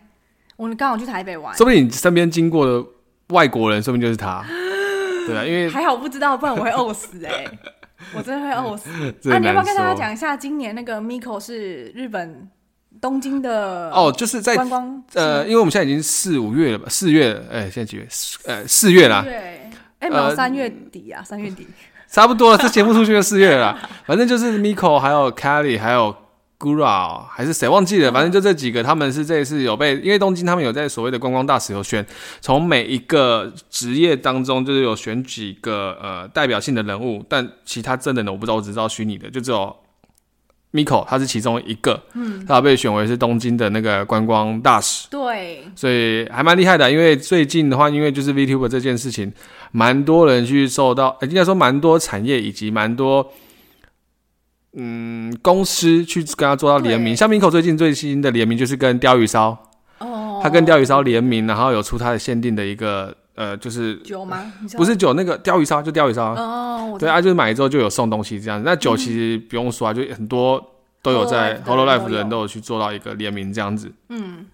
[0.56, 2.84] 我刚好去台北玩，说不定你身边经过的
[3.28, 4.44] 外国人，说不定就是他，
[5.26, 7.58] 对啊，因为还好不知道，不然我会饿死哎、欸，
[8.14, 8.90] 我真的会饿死。
[9.24, 12.48] 那、啊、你要不要跟大家讲一下，今年那个 Miko 是日本？
[13.06, 18.08] 东京的哦，就是在观光呃，因为我们现在已经四五月了吧，四月了，哎、欸，现在几月？
[18.46, 19.22] 呃，四月啦。
[19.22, 21.64] 对，哎，没有三月底啊，三月底，
[22.10, 22.58] 差不多了。
[22.58, 26.12] 这节目出去就四月了，反正就是 Miko，还有 Kelly，还有
[26.58, 28.10] Gura，还是谁忘记了？
[28.10, 32.04] 反正就这几个，他们是这一次有被，因为东京他们有在所谓的观光大使有选，
[32.40, 39.76] 从每一个职业当中，就是有选几个呃代表性的人物，但其他真的呢，我不知道，我只知道虚拟的，就只有。
[40.76, 46.92] Miko 他是其中一个，嗯，他被选为是东京的那个观光大使，对，所以还蛮厉害的。
[46.92, 49.32] 因为最近的话，因为就是 VTuber 这件事情，
[49.72, 53.26] 蛮多人去受到，应该说蛮多产业以及蛮多
[54.74, 57.16] 嗯公司去跟他做到联名。
[57.16, 59.56] 像 Miko 最近最新的联名就是跟鲷鱼烧，
[59.98, 64.52] 哦，他跟鲷鱼烧联名，然后有出他的限定的一个呃，就是酒吗？
[64.76, 68.64] 不是酒，那个鲷鱼烧就鲷鱼烧，哦，对啊，就是买了之后就有送东西这样子。
[68.66, 70.72] 那酒其实不用说啊，就很多。
[71.02, 73.92] 都有在 Hollow Life 的人都有去做到一个联名这样子。
[74.08, 74.44] 嗯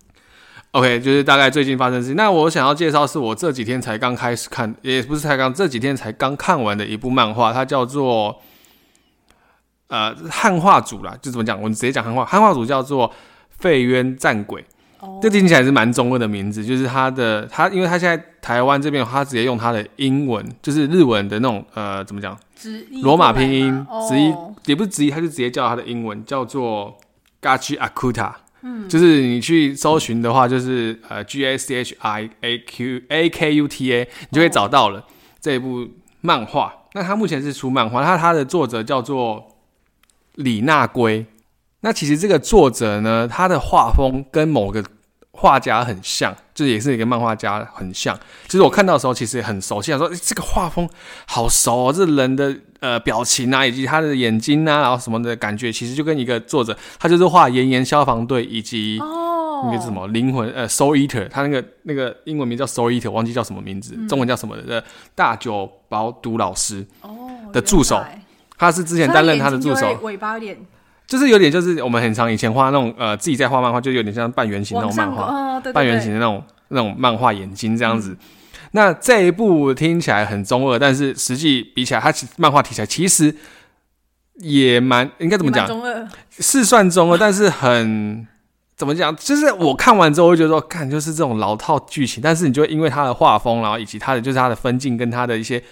[0.73, 2.15] ，OK，就是大概最近发生的事情。
[2.15, 8.39] 那我想要介绍是我这几天才刚开始看，也不是才刚，这几天才刚看完的一部漫画，它叫做
[9.87, 11.57] 呃汉化组啦，就怎么讲？
[11.57, 13.09] 我们直接讲汉化，汉化组叫做
[13.49, 14.61] 《废渊战鬼》。
[15.21, 22.39] 这听起来是蛮中文的名字，就是他的他，因为他现在台湾这边，他直接用他的英文，就是日文的那种呃，怎么讲？
[23.03, 26.97] 罗马拼音直译、哦、也不是直译，他就直接叫他的英文叫做
[27.41, 35.05] Gachi Akuta，嗯，就是你去搜寻的话，就是呃 G A C H I A Q A K U T A，你就会找到了
[35.41, 35.89] 这一部
[36.21, 36.67] 漫画。
[36.67, 39.49] 哦、那他目前是出漫画，他他的作者叫做
[40.35, 41.27] 李纳圭。
[41.85, 44.83] 那其实这个作者呢，他的画风跟某个
[45.33, 48.17] 画家很像，就也是一个漫画家很像。
[48.47, 50.89] 其实我看到的时候，其实也很熟悉，想说，诶，这个画风
[51.27, 59.01] 好熟哦，这人的呃表情啊，以及他的眼睛啊，然后什么的感觉，其实就跟一个作者，他就是画《炎炎消防队》以及
[59.65, 64.85] 那个什么灵魂呃 Soul Eater，他那个那个英文名叫 Soul Eater，忘记叫什么名字，中文叫什么的，的
[65.17, 66.87] 大久保笃老师
[67.53, 68.01] 的助手，
[68.57, 70.57] 他是之前担任他的助手，尾巴有点。
[71.13, 78.13] 就是有点，就是我们很常以前画那种呃，自己在画漫画，就有点像半圆形那种漫画，哦、对对对半圆形的那种那种漫画眼睛这样子。
[78.13, 78.19] 嗯、
[78.71, 83.37] 那这一部听起来很中二，但是实际比起来，它漫画题材其实
[84.37, 85.67] 也蛮应该怎么讲？
[85.67, 88.27] 中二是算中二，但是很
[88.75, 89.15] 怎么讲？
[89.15, 95.63] 就是我看完之后会觉得说，看就是这种老套剧情，但是你就会因为它的画风，然后以及它的就是它的分镜跟它的一些。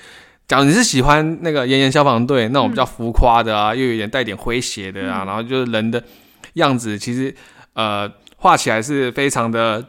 [0.50, 6.02] 假如你是喜欢那个炎炎消防队那种比较浮夸的啊，嗯、又有点带点诙谐的啊，嗯、然后就是人的
[6.54, 7.32] 样子，其实
[7.74, 9.86] 呃画起来是非常的。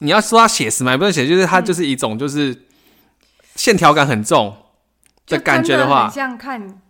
[0.00, 2.64] 你要说它写实嘛，也不能写，就是它就是一种就是
[3.56, 4.54] 线条感很重
[5.26, 6.82] 的感觉的话，像看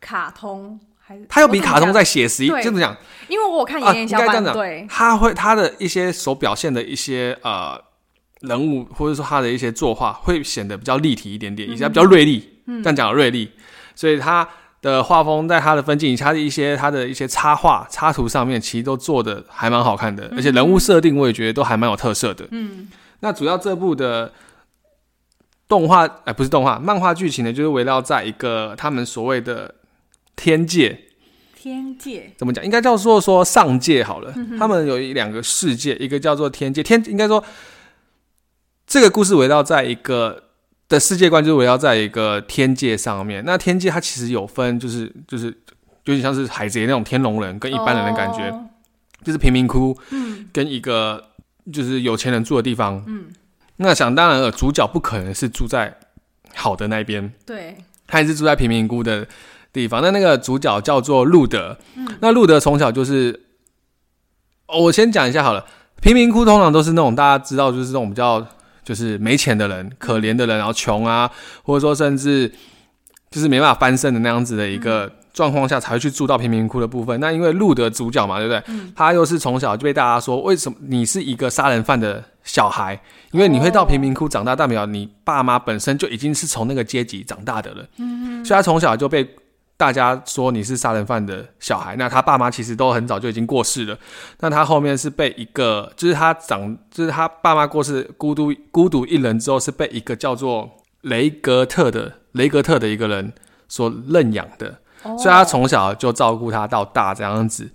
[0.00, 2.96] 卡通还是它又比卡通再写实一，这么讲，
[3.28, 7.80] 因为我看炎炎消防队，它会它的一些所表现的一些呃。
[8.40, 12.48] 人物或者说他的一些作画会显得比较立体一点点，以及比较锐利。
[12.66, 13.50] 嗯，这样讲锐利，
[13.94, 14.46] 所以他
[14.82, 22.46] 的画风在他的分镜以及他的一些他的一些插画插图上面，其实都做的还蛮好看的，而且人物设定我也觉得都还蛮有特色的。
[22.50, 22.88] 嗯，
[23.20, 24.32] 那主要这部的
[25.66, 29.74] 动画哎、呃，不是动画，漫画剧情呢，就是围绕在一个他们所谓的
[30.36, 31.00] 天界。
[31.56, 32.62] 天界怎么讲？
[32.62, 34.32] 应该叫做说上界好了。
[34.58, 37.42] 他们有一两个世界，一个叫做天界，天应该说。
[38.88, 40.44] 这个故事围绕在一个
[40.88, 43.44] 的世界观，就是围绕在一个天界上面。
[43.44, 45.48] 那天界它其实有分，就是就是
[46.04, 48.66] 有点像是海贼那种天龙人跟一般人的感觉，哦、
[49.22, 51.22] 就是贫民窟，嗯，跟一个
[51.70, 53.26] 就是有钱人住的地方，嗯。
[53.76, 55.96] 那想当然了，主角不可能是住在
[56.56, 57.76] 好的那边，对，
[58.08, 59.24] 他也是住在贫民窟的
[59.72, 60.02] 地方。
[60.02, 63.40] 那那个主角叫做路德，嗯，那路德从小就是，
[64.66, 65.64] 我先讲一下好了。
[66.00, 68.44] 贫民窟通常都是那种大家知道，就是那种比较
[68.88, 71.30] 就是没钱的人、可怜的人，然后穷啊，
[71.62, 72.50] 或者说甚至
[73.30, 77.20] 就是没办法翻身的那样子的一个状况下才会去住到贫民窟的部分。
[77.20, 78.62] 那因为路德主角嘛，对不对？
[78.96, 82.98] 他又是从小就被大家说，为什么你是一个杀人犯的小孩？
[83.32, 87.86] 因为你会到贫民窟长大，代表你爸妈本身就已经是从那个阶级长大的了。
[87.98, 89.28] 嗯，所以他从小就被。
[89.78, 93.96] 大家说你是杀人犯的小孩，那他爸妈其实都很早就已经过世了。
[94.40, 100.68] 那他后面是被一个，就是他长，就是他爸妈过世，孤独孤独一人之后，是被一个叫做
[101.02, 103.32] 雷格特的雷格特的一个人
[103.68, 104.80] 所认养的。
[105.04, 107.70] 哦，所以他从小就照顾他到大这样子。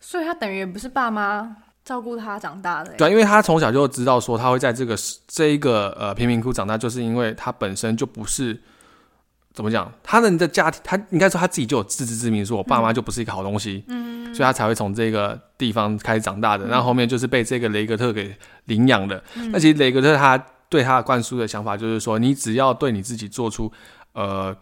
[0.00, 2.94] 所以他等于也不是爸妈照顾他长大的。
[2.94, 4.96] 对，因为他从小就知道说他会在这个
[5.28, 8.58] 这一个呃贫民窟长大，就是因为他本身就不是。
[9.56, 9.90] 怎么讲？
[10.02, 16.66] 他人的家庭，他应该说他自己就有自知之明，说我爸妈就不是一个好东西，嗯，所以他才会从这个地方开始长大的。
[16.66, 19.24] 那后后面就是被这个雷格特给领养的。
[19.50, 20.36] 那其实雷格特他
[20.68, 23.72] 对他的灌输的想法就是说，你只要对你自己做出
[24.12, 24.54] 呃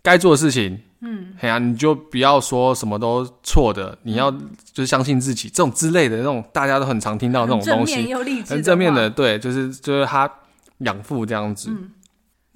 [0.00, 10.30] 该做的事情，嗯，哎呀，你就不要说什么都错的，你要就是相信自己，这种之类的那种大家都很常听到的那种东西，很正面的，对，就是就是他
[10.78, 11.68] 养父这样子。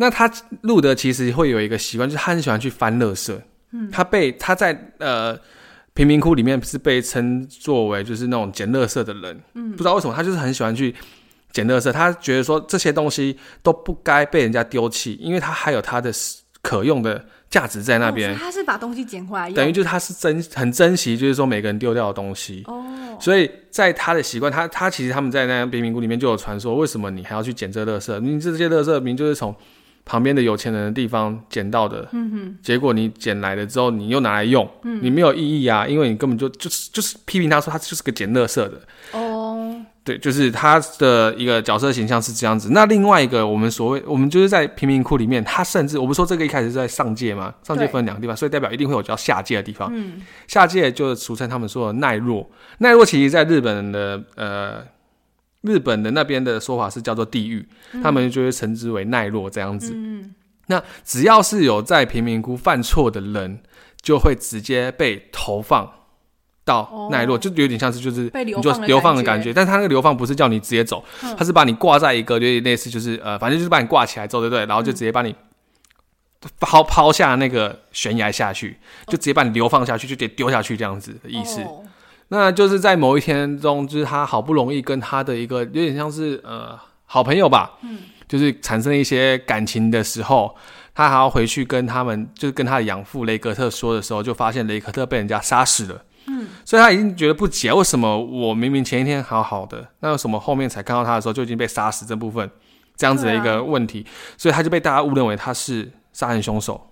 [0.01, 0.33] 那他
[0.63, 3.39] 路德其实会有一个习惯，就是他很喜欢去翻垃圾。
[3.73, 5.39] 嗯，他被他在呃
[5.93, 9.39] 贫民窟里面是被称作为就是那种捡垃圾的人。
[9.53, 10.95] 嗯，不知道为什么他就是很喜欢去
[11.53, 11.93] 捡垃圾。
[11.93, 16.11] 他觉得说这些东西都不该被人家丢弃，因为他还有他的
[16.63, 18.33] 可用的价值在那边。
[18.33, 22.63] 哦，他是把东西捡回来，等于就是他是珍很珍惜，就是说每个人丢掉的东西。
[22.67, 22.83] 哦，
[23.21, 28.19] 所以在他的习惯，他他其实他们在那贫民窟里面就有传说，为什么你还要去捡这垃圾？
[28.21, 29.55] 你这些垃圾明明就是从
[30.11, 38.81] 旁边的有钱人的地方捡到的，嗯哼，结果你捡来了之后，你又拿来用，嗯，你没有意义啊，因为你根本就就是就是批评他说他就是个捡垃圾的，
[39.13, 42.71] 哦，对，就是他的一个角色形象是这样子。
[42.73, 47.55] 那另外一个，我们所谓我们就是在贫民窟里面，他甚至我不是说这个一开始是在上界嘛？
[47.63, 54.83] 上界分两个地方，所以代表一定会有叫下界的地方，嗯，下界就俗称他们说的奈落，奈落其实在日本的呃。
[55.63, 59.93] 日本的那边的说法是叫做地狱，嗯、他们就会称之为奈落这样子。
[59.95, 60.35] 嗯、
[60.69, 63.61] 那只要是有在贫民窟犯错的人，
[64.01, 65.93] 就会直接被投放
[66.65, 69.53] 到奈落，哦、就有点像是就是你就流放的感觉。
[69.53, 74.65] 但是他那个流放不是叫你直接走，他、嗯、是把你挂在一个有点类似就是呃，反正就是把你挂起来之后，对不对？
[74.65, 75.35] 然后就直接把你
[76.59, 81.61] 抛抛下那个悬崖下去，就直接把你流放下去，就得丢下去这样子的意思。
[81.61, 81.85] 哦
[82.33, 90.55] 那就是在某一天中，就是他好不容易跟他的一个有点像是呃好朋友吧，嗯，就是产生一些感情的时候，
[90.95, 102.49] 他还要回去跟他们，就是跟他的养父雷格特说的时候，就发现雷格特被人家杀死了，嗯，所以他已经觉得不解，为什么我明明前一天好好的，那为什么后面才看到他的时候就已经被杀死这部分，
[102.97, 104.07] 这样子的一个问题，
[104.39, 106.90] 所以他就被大家误认为他是杀人凶手。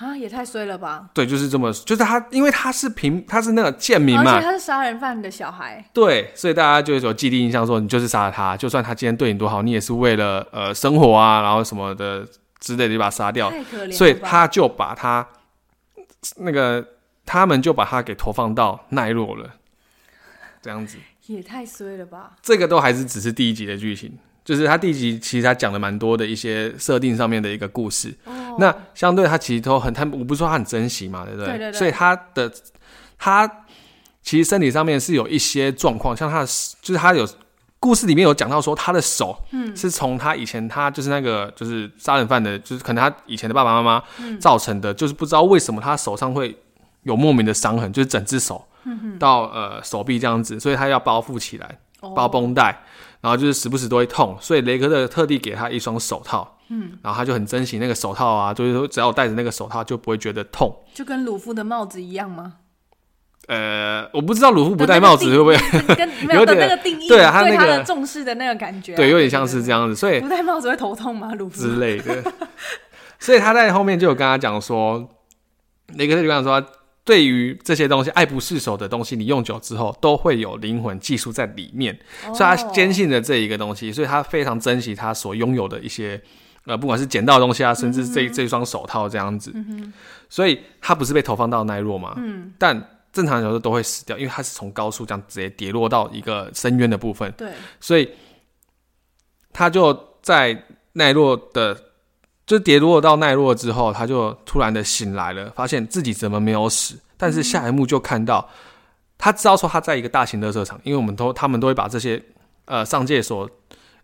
[0.00, 1.10] 啊，也太衰了吧！
[1.12, 5.84] 对，就是这么，就是他，因为他是平，他是那个贱民嘛，而且他是杀人犯的小孩。
[5.92, 12.26] 对，所以大家就有既定印象，说你就是杀了他，就算他今天对你多好，你也是为了呃生活啊，然后什么的
[12.58, 13.50] 之类的，就把他杀掉。
[13.50, 13.92] 太可怜。
[13.92, 15.26] 所以他就把他
[16.38, 16.82] 那个
[17.26, 19.50] 他们就把他给投放到奈落了，
[20.62, 22.32] 这样子也太衰了吧！
[22.40, 24.18] 这个都还是只是第一集的剧情。
[24.50, 31.46] 就是他第一集其实他讲了蛮多的一些设定上面的一个故事，哦、那相对他其实都很他我不是说他很珍惜嘛，对不对？
[31.50, 31.78] 对对对。
[31.78, 32.52] 所以他的
[33.16, 33.48] 他
[34.24, 36.46] 其实身体上面是有一些状况，像他的
[36.82, 37.24] 就是他有
[37.78, 44.02] 故事里面有讲到说他的手，嗯，是从他以前他就是那个就是杀人犯的，就是可能他以前的爸爸妈妈
[44.40, 46.58] 造成的，嗯、就是不知道为什么他手上会
[47.04, 48.66] 有莫名的伤痕，就是整只手
[49.16, 52.82] 到呃手臂这样子，所以他要包覆起来，包绷带。
[53.20, 62.54] 然后就是时不时都会痛，所以雷克特特地给他一双手套，嗯，然后他就很珍惜那个手套啊，就是说只要我戴着那个手套就不会觉得痛，就跟鲁夫的帽子一样吗？
[63.48, 65.54] 呃，我不知道鲁夫不戴帽子会不会
[66.34, 71.34] 有的那个定义，对啊，他那个的重视的那个感觉，对，有点像是这样子，所以不戴帽子会头痛吗？
[71.34, 72.22] 鲁夫之类的，
[73.18, 75.08] 所以他在后面就有跟他讲说，
[75.94, 76.64] 雷克特就跟他说。
[77.02, 86.20] 对于这些东西爱不释手的东西，你用久之后都会有灵魂寄宿在里面，所以他坚信着这一个东西，所以他非常珍惜他所拥有的一些，
[86.66, 89.52] 呃，不管是捡到的东西啊，甚至这这双手套这样子，
[90.28, 92.14] 所以他不是被投放到奈落嘛，
[92.58, 97.50] 但正常来说都会死掉，因为他是从高处这样直接跌落到一个深渊的部分，对，
[97.80, 98.08] 所以
[99.52, 101.89] 他就在奈落的。
[102.50, 106.96] 就跌落到奈落之后，他就突然的醒来了，发现自己怎么没有死？
[107.16, 108.48] 但是下一幕就看到
[109.16, 112.20] 他知道说他在一个大型垃圾场，因为我们都他们都会把这些
[112.64, 113.48] 呃上界所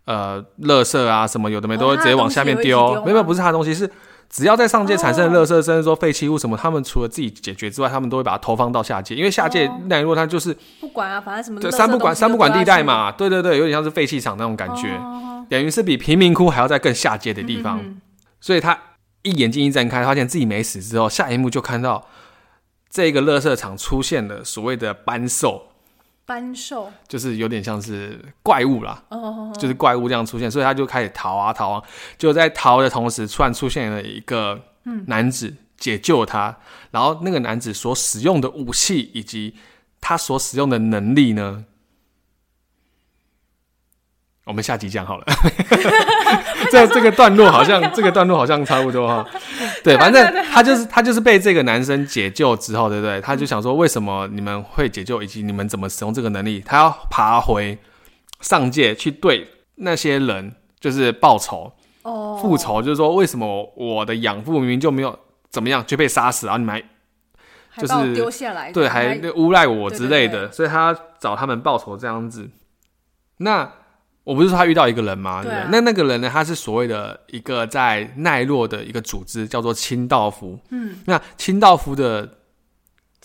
[0.05, 3.91] 呃垃圾啊什么有的没都会直接往下面丢，哦，没有不是他的东西是。
[4.29, 15.01] 只要在上界产生的垃圾，甚至说废弃物什么，他们除了自己解决之外，他们都会把它投放到下界，因为下界奈落它就是不管啊，反正什么对三不管三不管地带嘛，对对对，有点像是废弃场那种感觉，
[15.49, 17.81] 等于是比贫民窟还要在更下界的地方。
[18.47, 18.81] 所以他
[19.23, 22.07] 一眼睛一睁开，发现自己没死之后，下一幕就看到
[22.89, 25.67] 这个垃圾场出现了所谓的斑兽。
[26.25, 29.59] 斑兽就是有点像是怪物啦，oh, oh, oh.
[29.59, 31.83] 就是怪物这样出现，所以他就开始逃啊逃啊，
[32.17, 34.63] 就在逃的同时，突然出现了一个
[35.07, 36.57] 男子解救他，嗯、
[36.93, 39.57] 然后那个男子所使用的武器以及
[40.01, 41.65] 他所使用的能力呢？
[44.47, 45.25] 我们下集讲好了，
[46.71, 49.27] 这这个段落好像这个段落好像差不多哈。
[49.83, 53.21] 对，反正他就是他就是被这个男生解救之后，对不对？
[53.21, 56.63] 他就想说，为什么你们会解救，以及你们怎么使用这个能力？
[56.65, 57.77] 他要爬回
[58.41, 61.73] 上界去对那些人就是报仇
[62.03, 65.19] 哦，复仇，就是说为什么我的养父明明就没有
[65.51, 66.81] 怎么样就被杀死，然后你们
[67.69, 72.49] 还就是丢下来，对，还诬赖我之类的，所以他找他们报仇这样子。
[73.39, 73.69] 那。
[74.27, 75.41] 我不是说他遇到一个人吗？
[75.41, 76.29] 对啊，那那个人呢？
[76.29, 80.59] 他是所谓的一个在奈落的一个组织，叫做清道夫。
[80.71, 82.29] 嗯，那清道夫的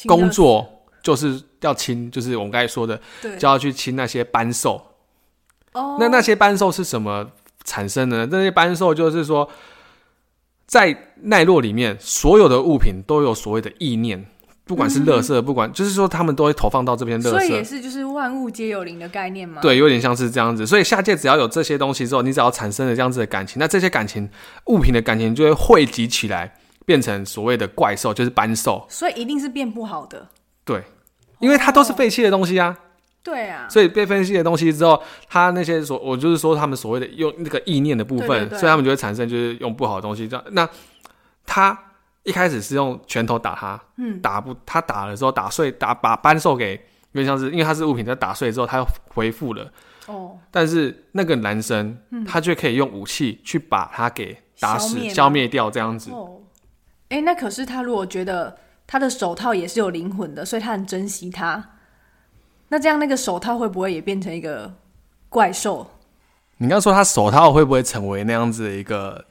[0.06, 3.02] 工作就是要清，就是我们刚才说的，
[3.40, 4.80] 就要去清那些斑兽。
[5.74, 7.32] 哦，那那些斑兽是什么
[7.64, 8.28] 产生的呢？
[8.32, 9.50] 那些斑兽就是说，
[10.68, 14.24] 在奈落里面，所有的物品都有所谓的意念。
[14.64, 19.62] 不管是垃圾，嗯、不管就是说，他们都会投放到这边垃圾，所以也是就是万物皆有灵的概念嘛？
[19.62, 20.66] 对，有点像是这样子。
[20.66, 24.30] 所以下界只要有这些东西之后，你只要产生了这样子的感情，那这些感情
[24.68, 26.56] 物品的感情就会汇集起来，
[26.86, 28.86] 变成所谓的怪兽，就是斑兽。
[28.88, 30.28] 所以一定是变不好的。
[30.64, 30.84] 对，
[31.40, 32.78] 因为它都是废弃的东西啊。
[33.24, 33.68] 对啊。
[33.68, 40.28] 所以被分析的东西之后，它那些所我就是说他们所谓的用那个意念的部分，所以他们就会产生就是用不好的东西。
[40.28, 40.70] 这样，那
[41.46, 41.78] 它。
[42.24, 46.74] 一开始是用拳头打他，嗯，打不他打了之后打碎，打把扳手给，
[47.14, 49.72] 有点像是因为他是物品，他打碎之后他又恢复了，
[50.06, 56.12] 哦，但是那个男生，嗯，他却可以用武器去把他给打死、消灭掉这样子。
[56.12, 56.42] 哦，
[57.10, 58.56] 哎、欸，那可是他如果觉得
[58.86, 61.72] 他的手套也是有灵魂的，所以他很珍惜他，
[62.68, 64.72] 那这样那个手套会不会也变成一个
[65.28, 65.90] 怪兽？
[66.58, 69.26] 你刚说他手套会不会成为那样子的一个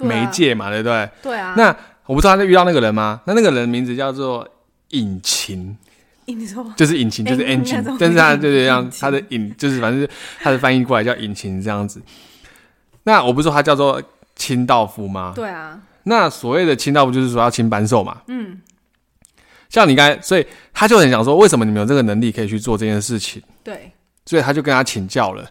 [0.00, 0.70] 媒介嘛？
[0.70, 1.10] 对，啊、对不对？
[1.22, 1.76] 对啊，那。
[2.06, 3.20] 我不知道他遇到那个人吗？
[3.26, 4.48] 那那个人名字叫做
[4.90, 5.76] 引擎，
[6.76, 10.08] 就是引擎，就是 engine，但是他就是这样，他的引就是反正
[10.40, 12.00] 他的翻译过来叫引擎这样子。
[13.04, 14.02] 那我不是说他叫做
[14.34, 15.32] 清道夫吗？
[15.34, 15.80] 对啊。
[16.04, 18.22] 那所谓的清道夫就是说要清扳手嘛。
[18.28, 18.60] 嗯。
[19.68, 23.42] 像你刚才，所以他就很想说，为什么你们有这个能力可以去做这件事情？
[23.62, 23.92] 对。
[24.24, 25.44] 所以他就跟他请教了。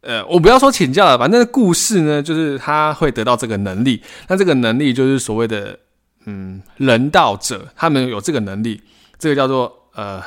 [0.00, 4.02] 呃，我不要说请教了，反正故事呢，就是他会得到这个能力。
[4.28, 5.78] 那这个能力就是所谓的。
[6.24, 8.82] 嗯，人道者他们有这个能力，
[9.18, 10.22] 这个叫做呃，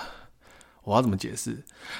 [0.83, 1.57] 我要怎么解释？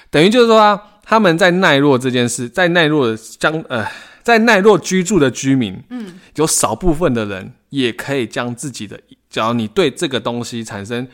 [0.09, 3.87] 等于就是说啊，他们在奈落这件事，在奈落的将呃，
[4.23, 11.07] 在奈落居住的居民，嗯，有少部分的人也可以将自己的，只要你对这个东西产生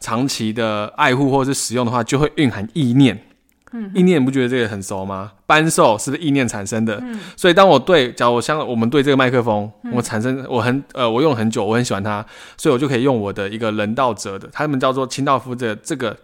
[0.00, 3.27] 长期的爱护或者是使用的话，就会蕴含意念。
[3.72, 5.32] 嗯，意念你不觉得这个很熟吗？
[5.44, 6.98] 扳手是不是意念产生的？
[7.02, 12.24] 嗯，所以当我对，假如我像我们对这个麦克风，嗯、我产生我很呃，我用了很久，我很喜欢它，
[12.56, 16.16] 所以我就可以用我的一个人道者的，他们叫做清道夫的这个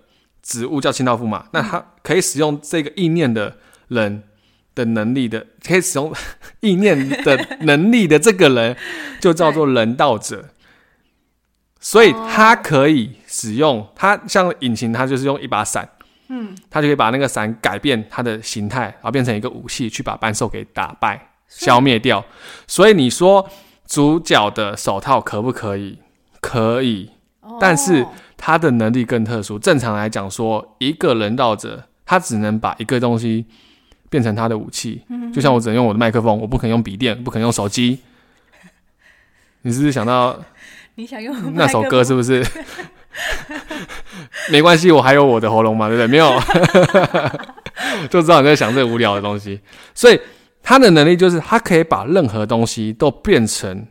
[0.43, 3.57] 植物叫清道夫嘛，嗯、那他可以使用这个意念的
[3.89, 4.23] 人
[4.75, 6.13] 的能力的，可以使用
[6.61, 8.75] 意念的能力的这个人
[9.21, 10.47] 就叫做人道者，
[11.79, 15.87] 所以他可以使用他像引擎，他就是用一把伞。
[16.37, 22.25] 嗯，他就可以把那个伞改变它的形态，然后变成一个武器，去把半兽给打败、消灭掉。
[22.67, 23.49] 所以你说
[23.87, 25.99] 主角的手套可不可以？
[26.41, 27.11] 可以，
[27.61, 28.05] 但是
[28.37, 29.59] 他的能力更特殊。
[29.59, 33.47] 正常来讲，说一个人道者，他只能把一个东西
[34.11, 35.05] 变成他的武器。
[35.33, 38.01] 就像我只能用我的麦克风，我不可能用笔电，不可能用手机。
[39.63, 40.39] 你是不是想到？
[40.97, 42.45] 你想用那首歌是不是？
[44.51, 46.07] 没关系，我还有我的喉咙嘛，对不对？
[46.07, 46.33] 没有，
[48.11, 49.61] 就知道你在想这个无聊的东西。
[49.95, 50.21] 所以
[50.63, 53.87] 他的能力就是，他可以把任何东西都变成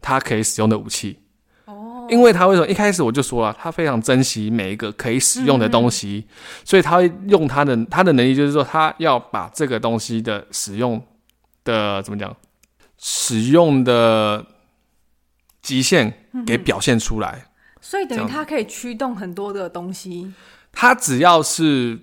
[0.00, 1.18] 他可以使用的武器。
[1.64, 6.26] 哦，因为他为什么一开始我就说了，他非常珍惜每一个可以使用的东西，
[6.64, 11.02] 所以他会用他的他的能力，就是说他要把这个东西的使用
[11.64, 12.34] 的怎么讲，
[12.98, 14.44] 使用的
[15.60, 16.12] 极限
[16.46, 17.46] 给表现出来。
[17.84, 20.32] 所以等于它可以驱动很多的东西，
[20.72, 21.98] 他只要是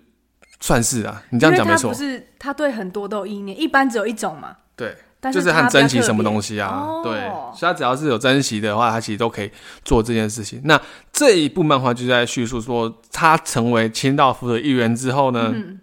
[0.59, 1.89] 算是啊，你这样讲没错。
[1.89, 4.57] 不是他对很多都有意念，一般只有一种嘛。
[4.75, 4.93] 对，
[5.31, 6.67] 就是很珍惜什么东西啊？
[6.67, 7.21] 哦、对，
[7.57, 9.49] 所以他只要是有珍惜的话，他其实都可以
[9.85, 10.61] 做这件事情。
[10.65, 10.79] 那
[11.13, 15.79] 这一部漫画就在叙述说，他成为清道夫的一员之后呢，嗯、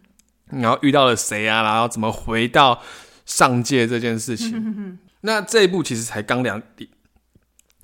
[0.50, 1.62] 然后遇到了谁啊？
[1.62, 2.78] 然后怎么回到
[3.24, 4.50] 上界这件事情？
[4.56, 6.62] 嗯、哼哼那这一部其实才刚两。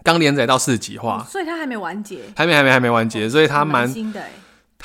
[0.03, 4.23] 刚连载到四集化，所以他还没完结，还没还没还没完结，所以他蛮新的。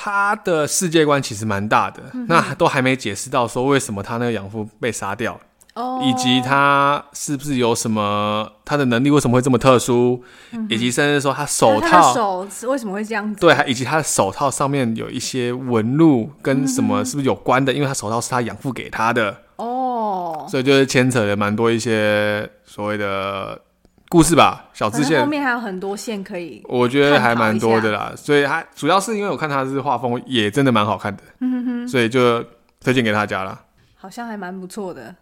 [0.00, 5.40] 他的世界观其实蛮大的，那都还没解释到说为什么他那个养父被杀掉，
[5.74, 10.22] 哦，以及他是不是有什么他的能力为什么会这么特殊，
[10.68, 17.72] 以及甚至说他手套手为什么会这样子，对，以及他的手套上面有一些纹路跟什么是不是有关的？
[17.72, 23.60] 因为他手套是他养父给他的，哦，所以就是牵扯了蛮多一些所谓的。
[24.08, 28.12] 故事吧，小支线后面还有很多线可以，我觉得还蛮多的啦。
[28.16, 32.42] 所以还主要是因为我看他是画风也真的蛮好看的，嗯哼哼，所以就
[32.80, 33.60] 推荐给大家了。
[33.96, 35.14] 好像还蛮不错的。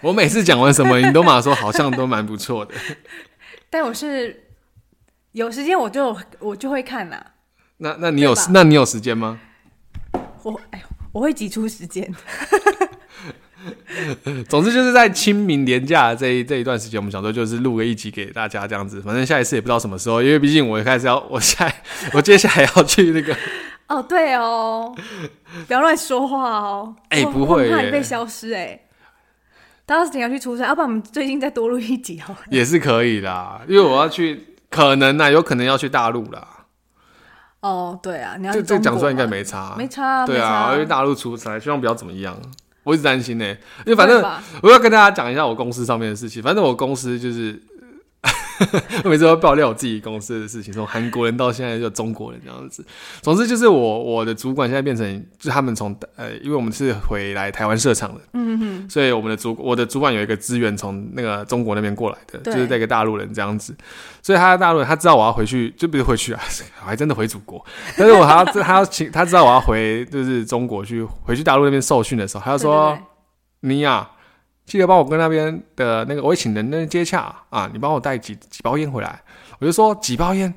[0.00, 2.74] 我每次讲完什么，你都马说好像都蛮不错的。
[3.70, 4.44] 但我是
[5.32, 7.32] 有时间我就我就会看啦。
[7.78, 9.40] 那那你有那你有时间吗？
[10.44, 12.14] 我哎，我会挤出时间。
[14.48, 19.00] 总之就是在清明连假的这一这一段时间，我们想说就是录个一集给大家这样子。
[19.00, 21.72] 反正下一次也不知道什么时候，因为毕竟我开始要， 我下
[22.12, 23.36] 我接下来要去那个。
[23.86, 24.94] 哦，对哦，
[25.66, 26.96] 不要乱说话哦。
[27.10, 28.80] 哎、欸，不会，怕你被消失哎、欸。
[29.86, 32.34] 当时你要去出差，要不然我们最近再多录一集哦。
[32.48, 36.48] 也是可以的，因为我要去，可能呢、啊，有可能要去大陆啦。
[37.60, 42.34] 哦，对啊，你要这这讲出来应该没差，没差，对啊，我要去大陆出差，希望不要怎么样。
[42.84, 44.22] 我一直担心呢、欸，因为反正
[44.62, 46.40] 我要跟大家讲一下我公司上面的事情。
[46.40, 47.60] 反正我公司就是。
[49.04, 52.84] 我每次都爆料我自己公司的事情，从韩国人到现在就中国人这样子。
[53.20, 63.74] 总之就是我我的主管现在变成，就他们从呃，因为我们是回来台湾设厂的，嗯哼，所以我们的主我的主管有一个资源从那个中国那边过来的，就是这个大陆人这样子。
[64.22, 66.40] 所以他在大陆人，他知道我要回去，就不是回去啊，
[66.82, 67.64] 我还真的回祖国。
[67.96, 72.98] 但是我还要 他要请他知道我要回就是中国去回去大陆那边受训的时候，他就说
[73.60, 74.10] 你呀。
[74.66, 79.20] 记得帮我跟那边的那个我会请人那接洽啊，你帮我带几几包烟回来。
[79.58, 80.52] 我就说几包烟，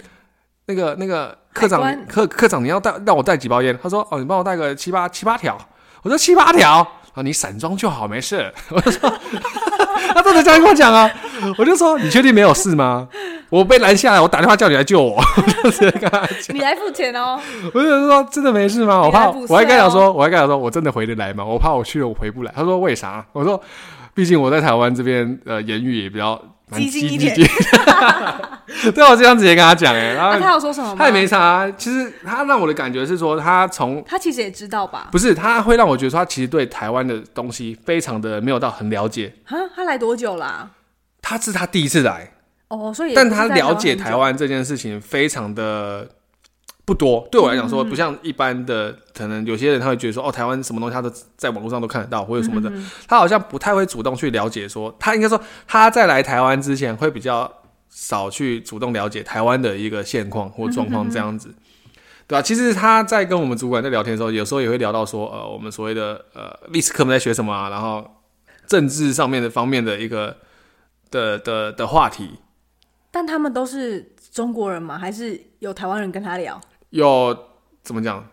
[0.66, 3.78] 那个那个科长关科科长你要带让我带几包烟？
[3.82, 5.58] 他说哦，你帮我带个七八七八条。
[6.04, 6.80] 我说七八条
[7.14, 8.52] 啊，你散装就好，没事。
[8.72, 9.10] 我就说
[10.14, 11.12] 他真的这样跟我讲啊，
[11.58, 13.08] 我就说你确定没有事吗？
[13.50, 15.22] 我被拦下来，我打电话叫你来救我。
[15.64, 17.40] 就直接跟他讲，你来付钱哦。
[17.74, 19.02] 我就说真的没事吗？
[19.02, 21.44] 我怕，我还跟他说，我还跟他说，我真的回得来吗？
[21.44, 22.54] 我怕我去了我回不来。
[22.56, 23.26] 他说为啥？
[23.34, 23.62] 我说。
[24.18, 26.36] 毕竟我在台湾这边，呃，言语也比较
[26.76, 27.36] 激进一点。
[28.96, 30.96] 对，我这样直接跟他讲，哎，然后他有说什么？
[30.98, 31.70] 他也没啥。
[31.78, 35.10] 其实他让我的感觉是说，他从他其实也知道吧？
[35.12, 39.32] 不是，他会让我觉得说，他其实对台湾的东西非常的没有到很了解。
[39.46, 40.72] 哈，他来多久啦？
[41.22, 42.32] 他是他第一次来
[42.70, 46.10] 哦，所以但他了解台湾这件事情非常的。
[46.88, 52.72] 不多，对我来讲说，不像一般的，可能有些人他会觉得说，哦，台湾什么东西他都在网络上都看得到，或者什么的，
[53.10, 54.70] 他好像不太会主动去了解。
[54.70, 57.52] 说他应该说他在来台湾之前会比较
[57.90, 61.54] 少去主动了解台湾的一个现况或状况这样子，
[62.26, 62.42] 对吧？
[62.42, 68.10] 其实他在跟我们主管在聊天的时候，有时候也会聊到说，呃，我们所谓的呃历史课本在学什么啊，然后
[68.66, 70.38] 政治上面的方面的一个
[71.12, 72.40] 的的的话题。
[73.12, 74.98] 但他们都是中国人吗？
[74.98, 76.62] 还是有台湾人跟他聊？
[76.90, 77.38] 有
[77.84, 78.28] 怎么讲？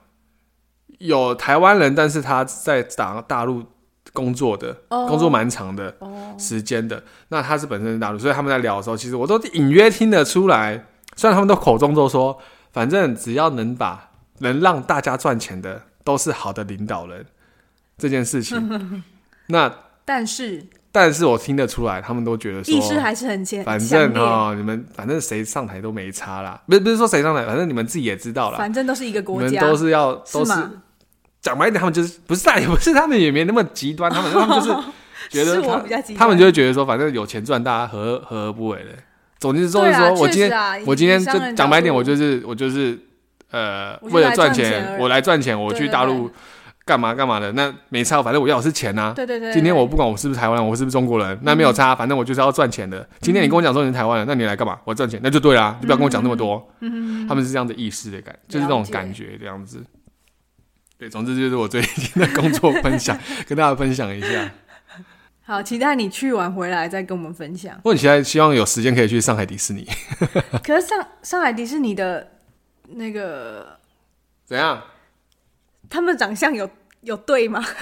[0.98, 3.64] 有台湾人，但是他在大大陆
[4.12, 5.08] 工作的，oh.
[5.08, 5.94] 工作蛮长的
[6.38, 6.96] 时间的。
[6.96, 7.04] Oh.
[7.28, 10.86] 那他是本身是大陆，所以他们在聊的时候，其实我都隐约听得出来。
[11.16, 12.38] 虽然他们都口中都说，
[12.72, 17.26] 反正只要能把能让大家赚钱的，都是好的领导人
[17.98, 19.02] 这件事情。
[19.48, 19.72] 那
[20.04, 20.66] 但是。
[20.96, 23.60] 但是我听得出来，他们都觉得说，意识还是很强。
[23.64, 26.62] 反正哈，你们反正谁上台都没差啦。
[26.68, 28.58] 不是不是说谁上台，反正你们自己也知道啦。
[28.58, 30.52] 反正都是一个国家，你们都是要都是
[31.40, 34.76] 讲白一点，他们就是不是，也不是他们也没那么极端，他们他们就是
[35.30, 35.82] 觉得他
[36.16, 38.90] 他们就会觉得说，反正有钱赚，大家何何而不为的。
[39.40, 42.96] 总之就是说我今天我今天就讲白一点，我就是我就是
[43.50, 46.30] 呃，为了赚钱，我来赚钱，我去大陆。
[46.84, 47.50] 干嘛干嘛的？
[47.52, 49.12] 那没差，反正我要的是钱呐、啊。
[49.14, 49.52] 对对对。
[49.52, 53.00] 今天我不管我是不是台湾人，我是不是中国人，那没有差，反正我就是要赚钱的。
[53.00, 54.78] 嗯、今天你跟我讲说你是台湾人，那你来干嘛？
[54.84, 56.70] 我赚钱，那就对啦，就不要跟我讲那么多。
[56.80, 59.82] 嗯，他们是这样的意识的感，就是这种感觉这样子。
[60.98, 63.18] 对，总之就是我最近的工作分享，
[63.48, 64.50] 跟大家分享一下。
[65.46, 67.78] 好，期待你去完回来再跟我们分享。
[67.84, 69.86] 我很期待，希望有时间可以去上海迪士尼。
[70.62, 72.30] 可是上上海迪士尼的
[72.88, 73.78] 那个
[74.44, 74.82] 怎样？
[75.90, 76.68] 他们长相有
[77.02, 77.64] 有对吗？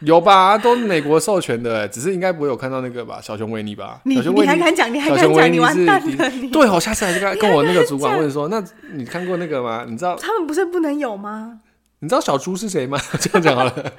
[0.00, 3.20] 有吧，都美国授权的，只是应该不会有看到那个吧？
[3.22, 4.00] 小熊维尼吧？
[4.04, 4.92] 你你还敢讲？
[4.92, 5.50] 你还敢讲？
[5.50, 6.28] 你完蛋了！
[6.30, 9.86] 你对，我下次还是跟跟我那个主管问说，那你看过那个吗？
[9.88, 11.60] 你知道他们不是不能有吗？
[12.00, 12.98] 你知道小猪是谁吗？
[13.18, 13.92] 这样讲好了，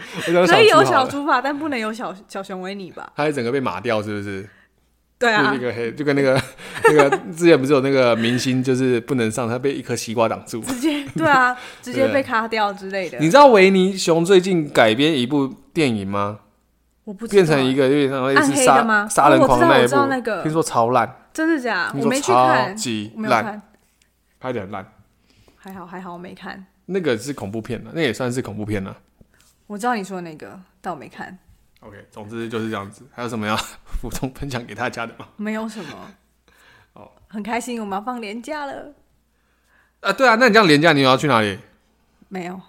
[0.48, 3.12] 可以有小猪吧，但不能有小小熊维尼吧？
[3.16, 4.48] 他整个被码掉，是不是？
[5.18, 6.42] 对啊，那个黑就跟那个
[6.84, 13.18] 那个之前不是有那个明星，就是不能上，他被一颗西瓜挡住，直接对啊，直接被卡掉之类的。
[13.20, 16.40] 你知道维尼熊最近改编一部电影吗？
[17.06, 21.92] 我不知道变成一个有点像类似杀杀人狂的那一部，听说超烂，真的假？
[21.96, 23.62] 我没去看，超级烂，
[24.40, 24.86] 拍的很烂。
[25.56, 26.66] 还好还好，我没看。
[26.88, 28.98] 那个是恐怖片了，那也算是恐怖片了。
[29.68, 31.38] 我知道你说的那个，但我没看。
[31.86, 33.06] OK，总之就是这样子。
[33.14, 33.56] 还有什么要
[34.02, 35.28] 补充分享给大家的吗？
[35.38, 35.90] 没有什么。
[36.94, 38.92] 哦，很开心，我们要放年假了。
[40.02, 41.60] 啊，对啊，那你这样年假你要去哪里？
[42.28, 42.60] 没有，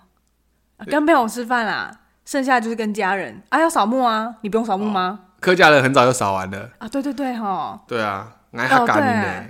[0.86, 2.00] 跟朋友吃饭啦。
[2.26, 3.42] 剩下就是跟家人。
[3.48, 4.36] 啊，要扫墓啊？
[4.42, 5.20] 你不用扫墓吗？
[5.40, 6.70] 客家人很早就扫完了。
[6.78, 7.82] 啊，对对对，哈。
[7.88, 9.46] 对啊，挨哈干的。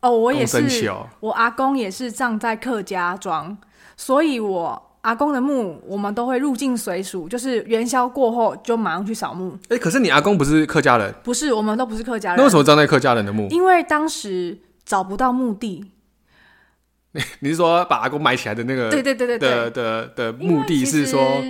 [0.00, 0.90] 哦，我也是。
[1.20, 3.58] 我阿公也是葬在客家庄，
[3.98, 4.89] 所以我。
[5.02, 9.52] 阿公的墓，我们都会入境随俗，就是元宵过后就马上去扫墓。
[9.68, 11.14] 哎、欸，可是你阿公不是客家人？
[11.22, 12.38] 不是，我们都不是客家人。
[12.38, 13.48] 那为什么葬在客家人的墓？
[13.50, 15.90] 因为当时找不到墓地。
[17.40, 18.90] 你是说把阿公埋起来的那个？
[18.90, 21.42] 对对对对的的的目的是说。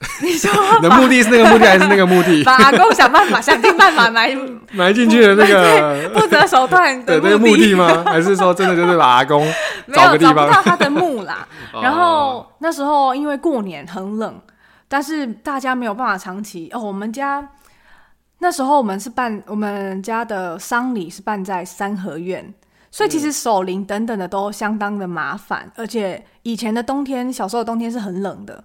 [0.22, 2.42] 你说你的目的是那个目的还是那个目的？
[2.42, 4.34] 把阿公想办法想尽办法埋
[4.72, 8.02] 埋进去的那个 不择手段的那个目的吗？
[8.06, 9.46] 还是说真的就是把阿公
[9.92, 11.46] 找个地方没有找不到他的墓啦？
[11.82, 14.40] 然后那时候因为过年很冷，
[14.88, 16.80] 但是大家没有办法长期哦。
[16.80, 17.46] 我们家
[18.38, 22.54] 那时候我们是办我们家的丧礼是办在三合院，
[22.90, 28.64] 所以其实守灵等等的都相当的麻烦，而且以前的冬天，小时候的冬天是很冷的。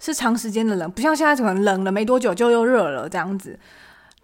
[0.00, 3.56] 是长时间的冷，不像现在可能冷了没多久就又热了这样子，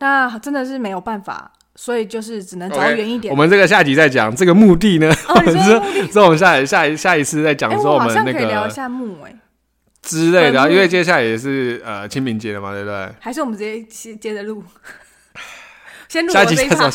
[0.00, 3.30] 那真的是没有办法，所以就是只能走远一点。
[3.30, 9.36] Okay, 我们这个下集再讲这个墓地呢， 哦、你说墓地之后我们下下一下一次再讲说我们那个、欸、可以聊一下墓哎。
[10.02, 13.08] 之类的，因为接下来也是呃清明节了嘛，对不对？
[13.18, 14.62] 还是我们直接接着录，
[16.08, 16.88] 先录下集再说，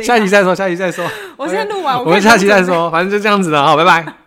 [0.00, 1.04] 下集再说，下集再说，
[1.36, 4.23] 我先录完，我们下集再说，反正就这样子了，好，拜拜。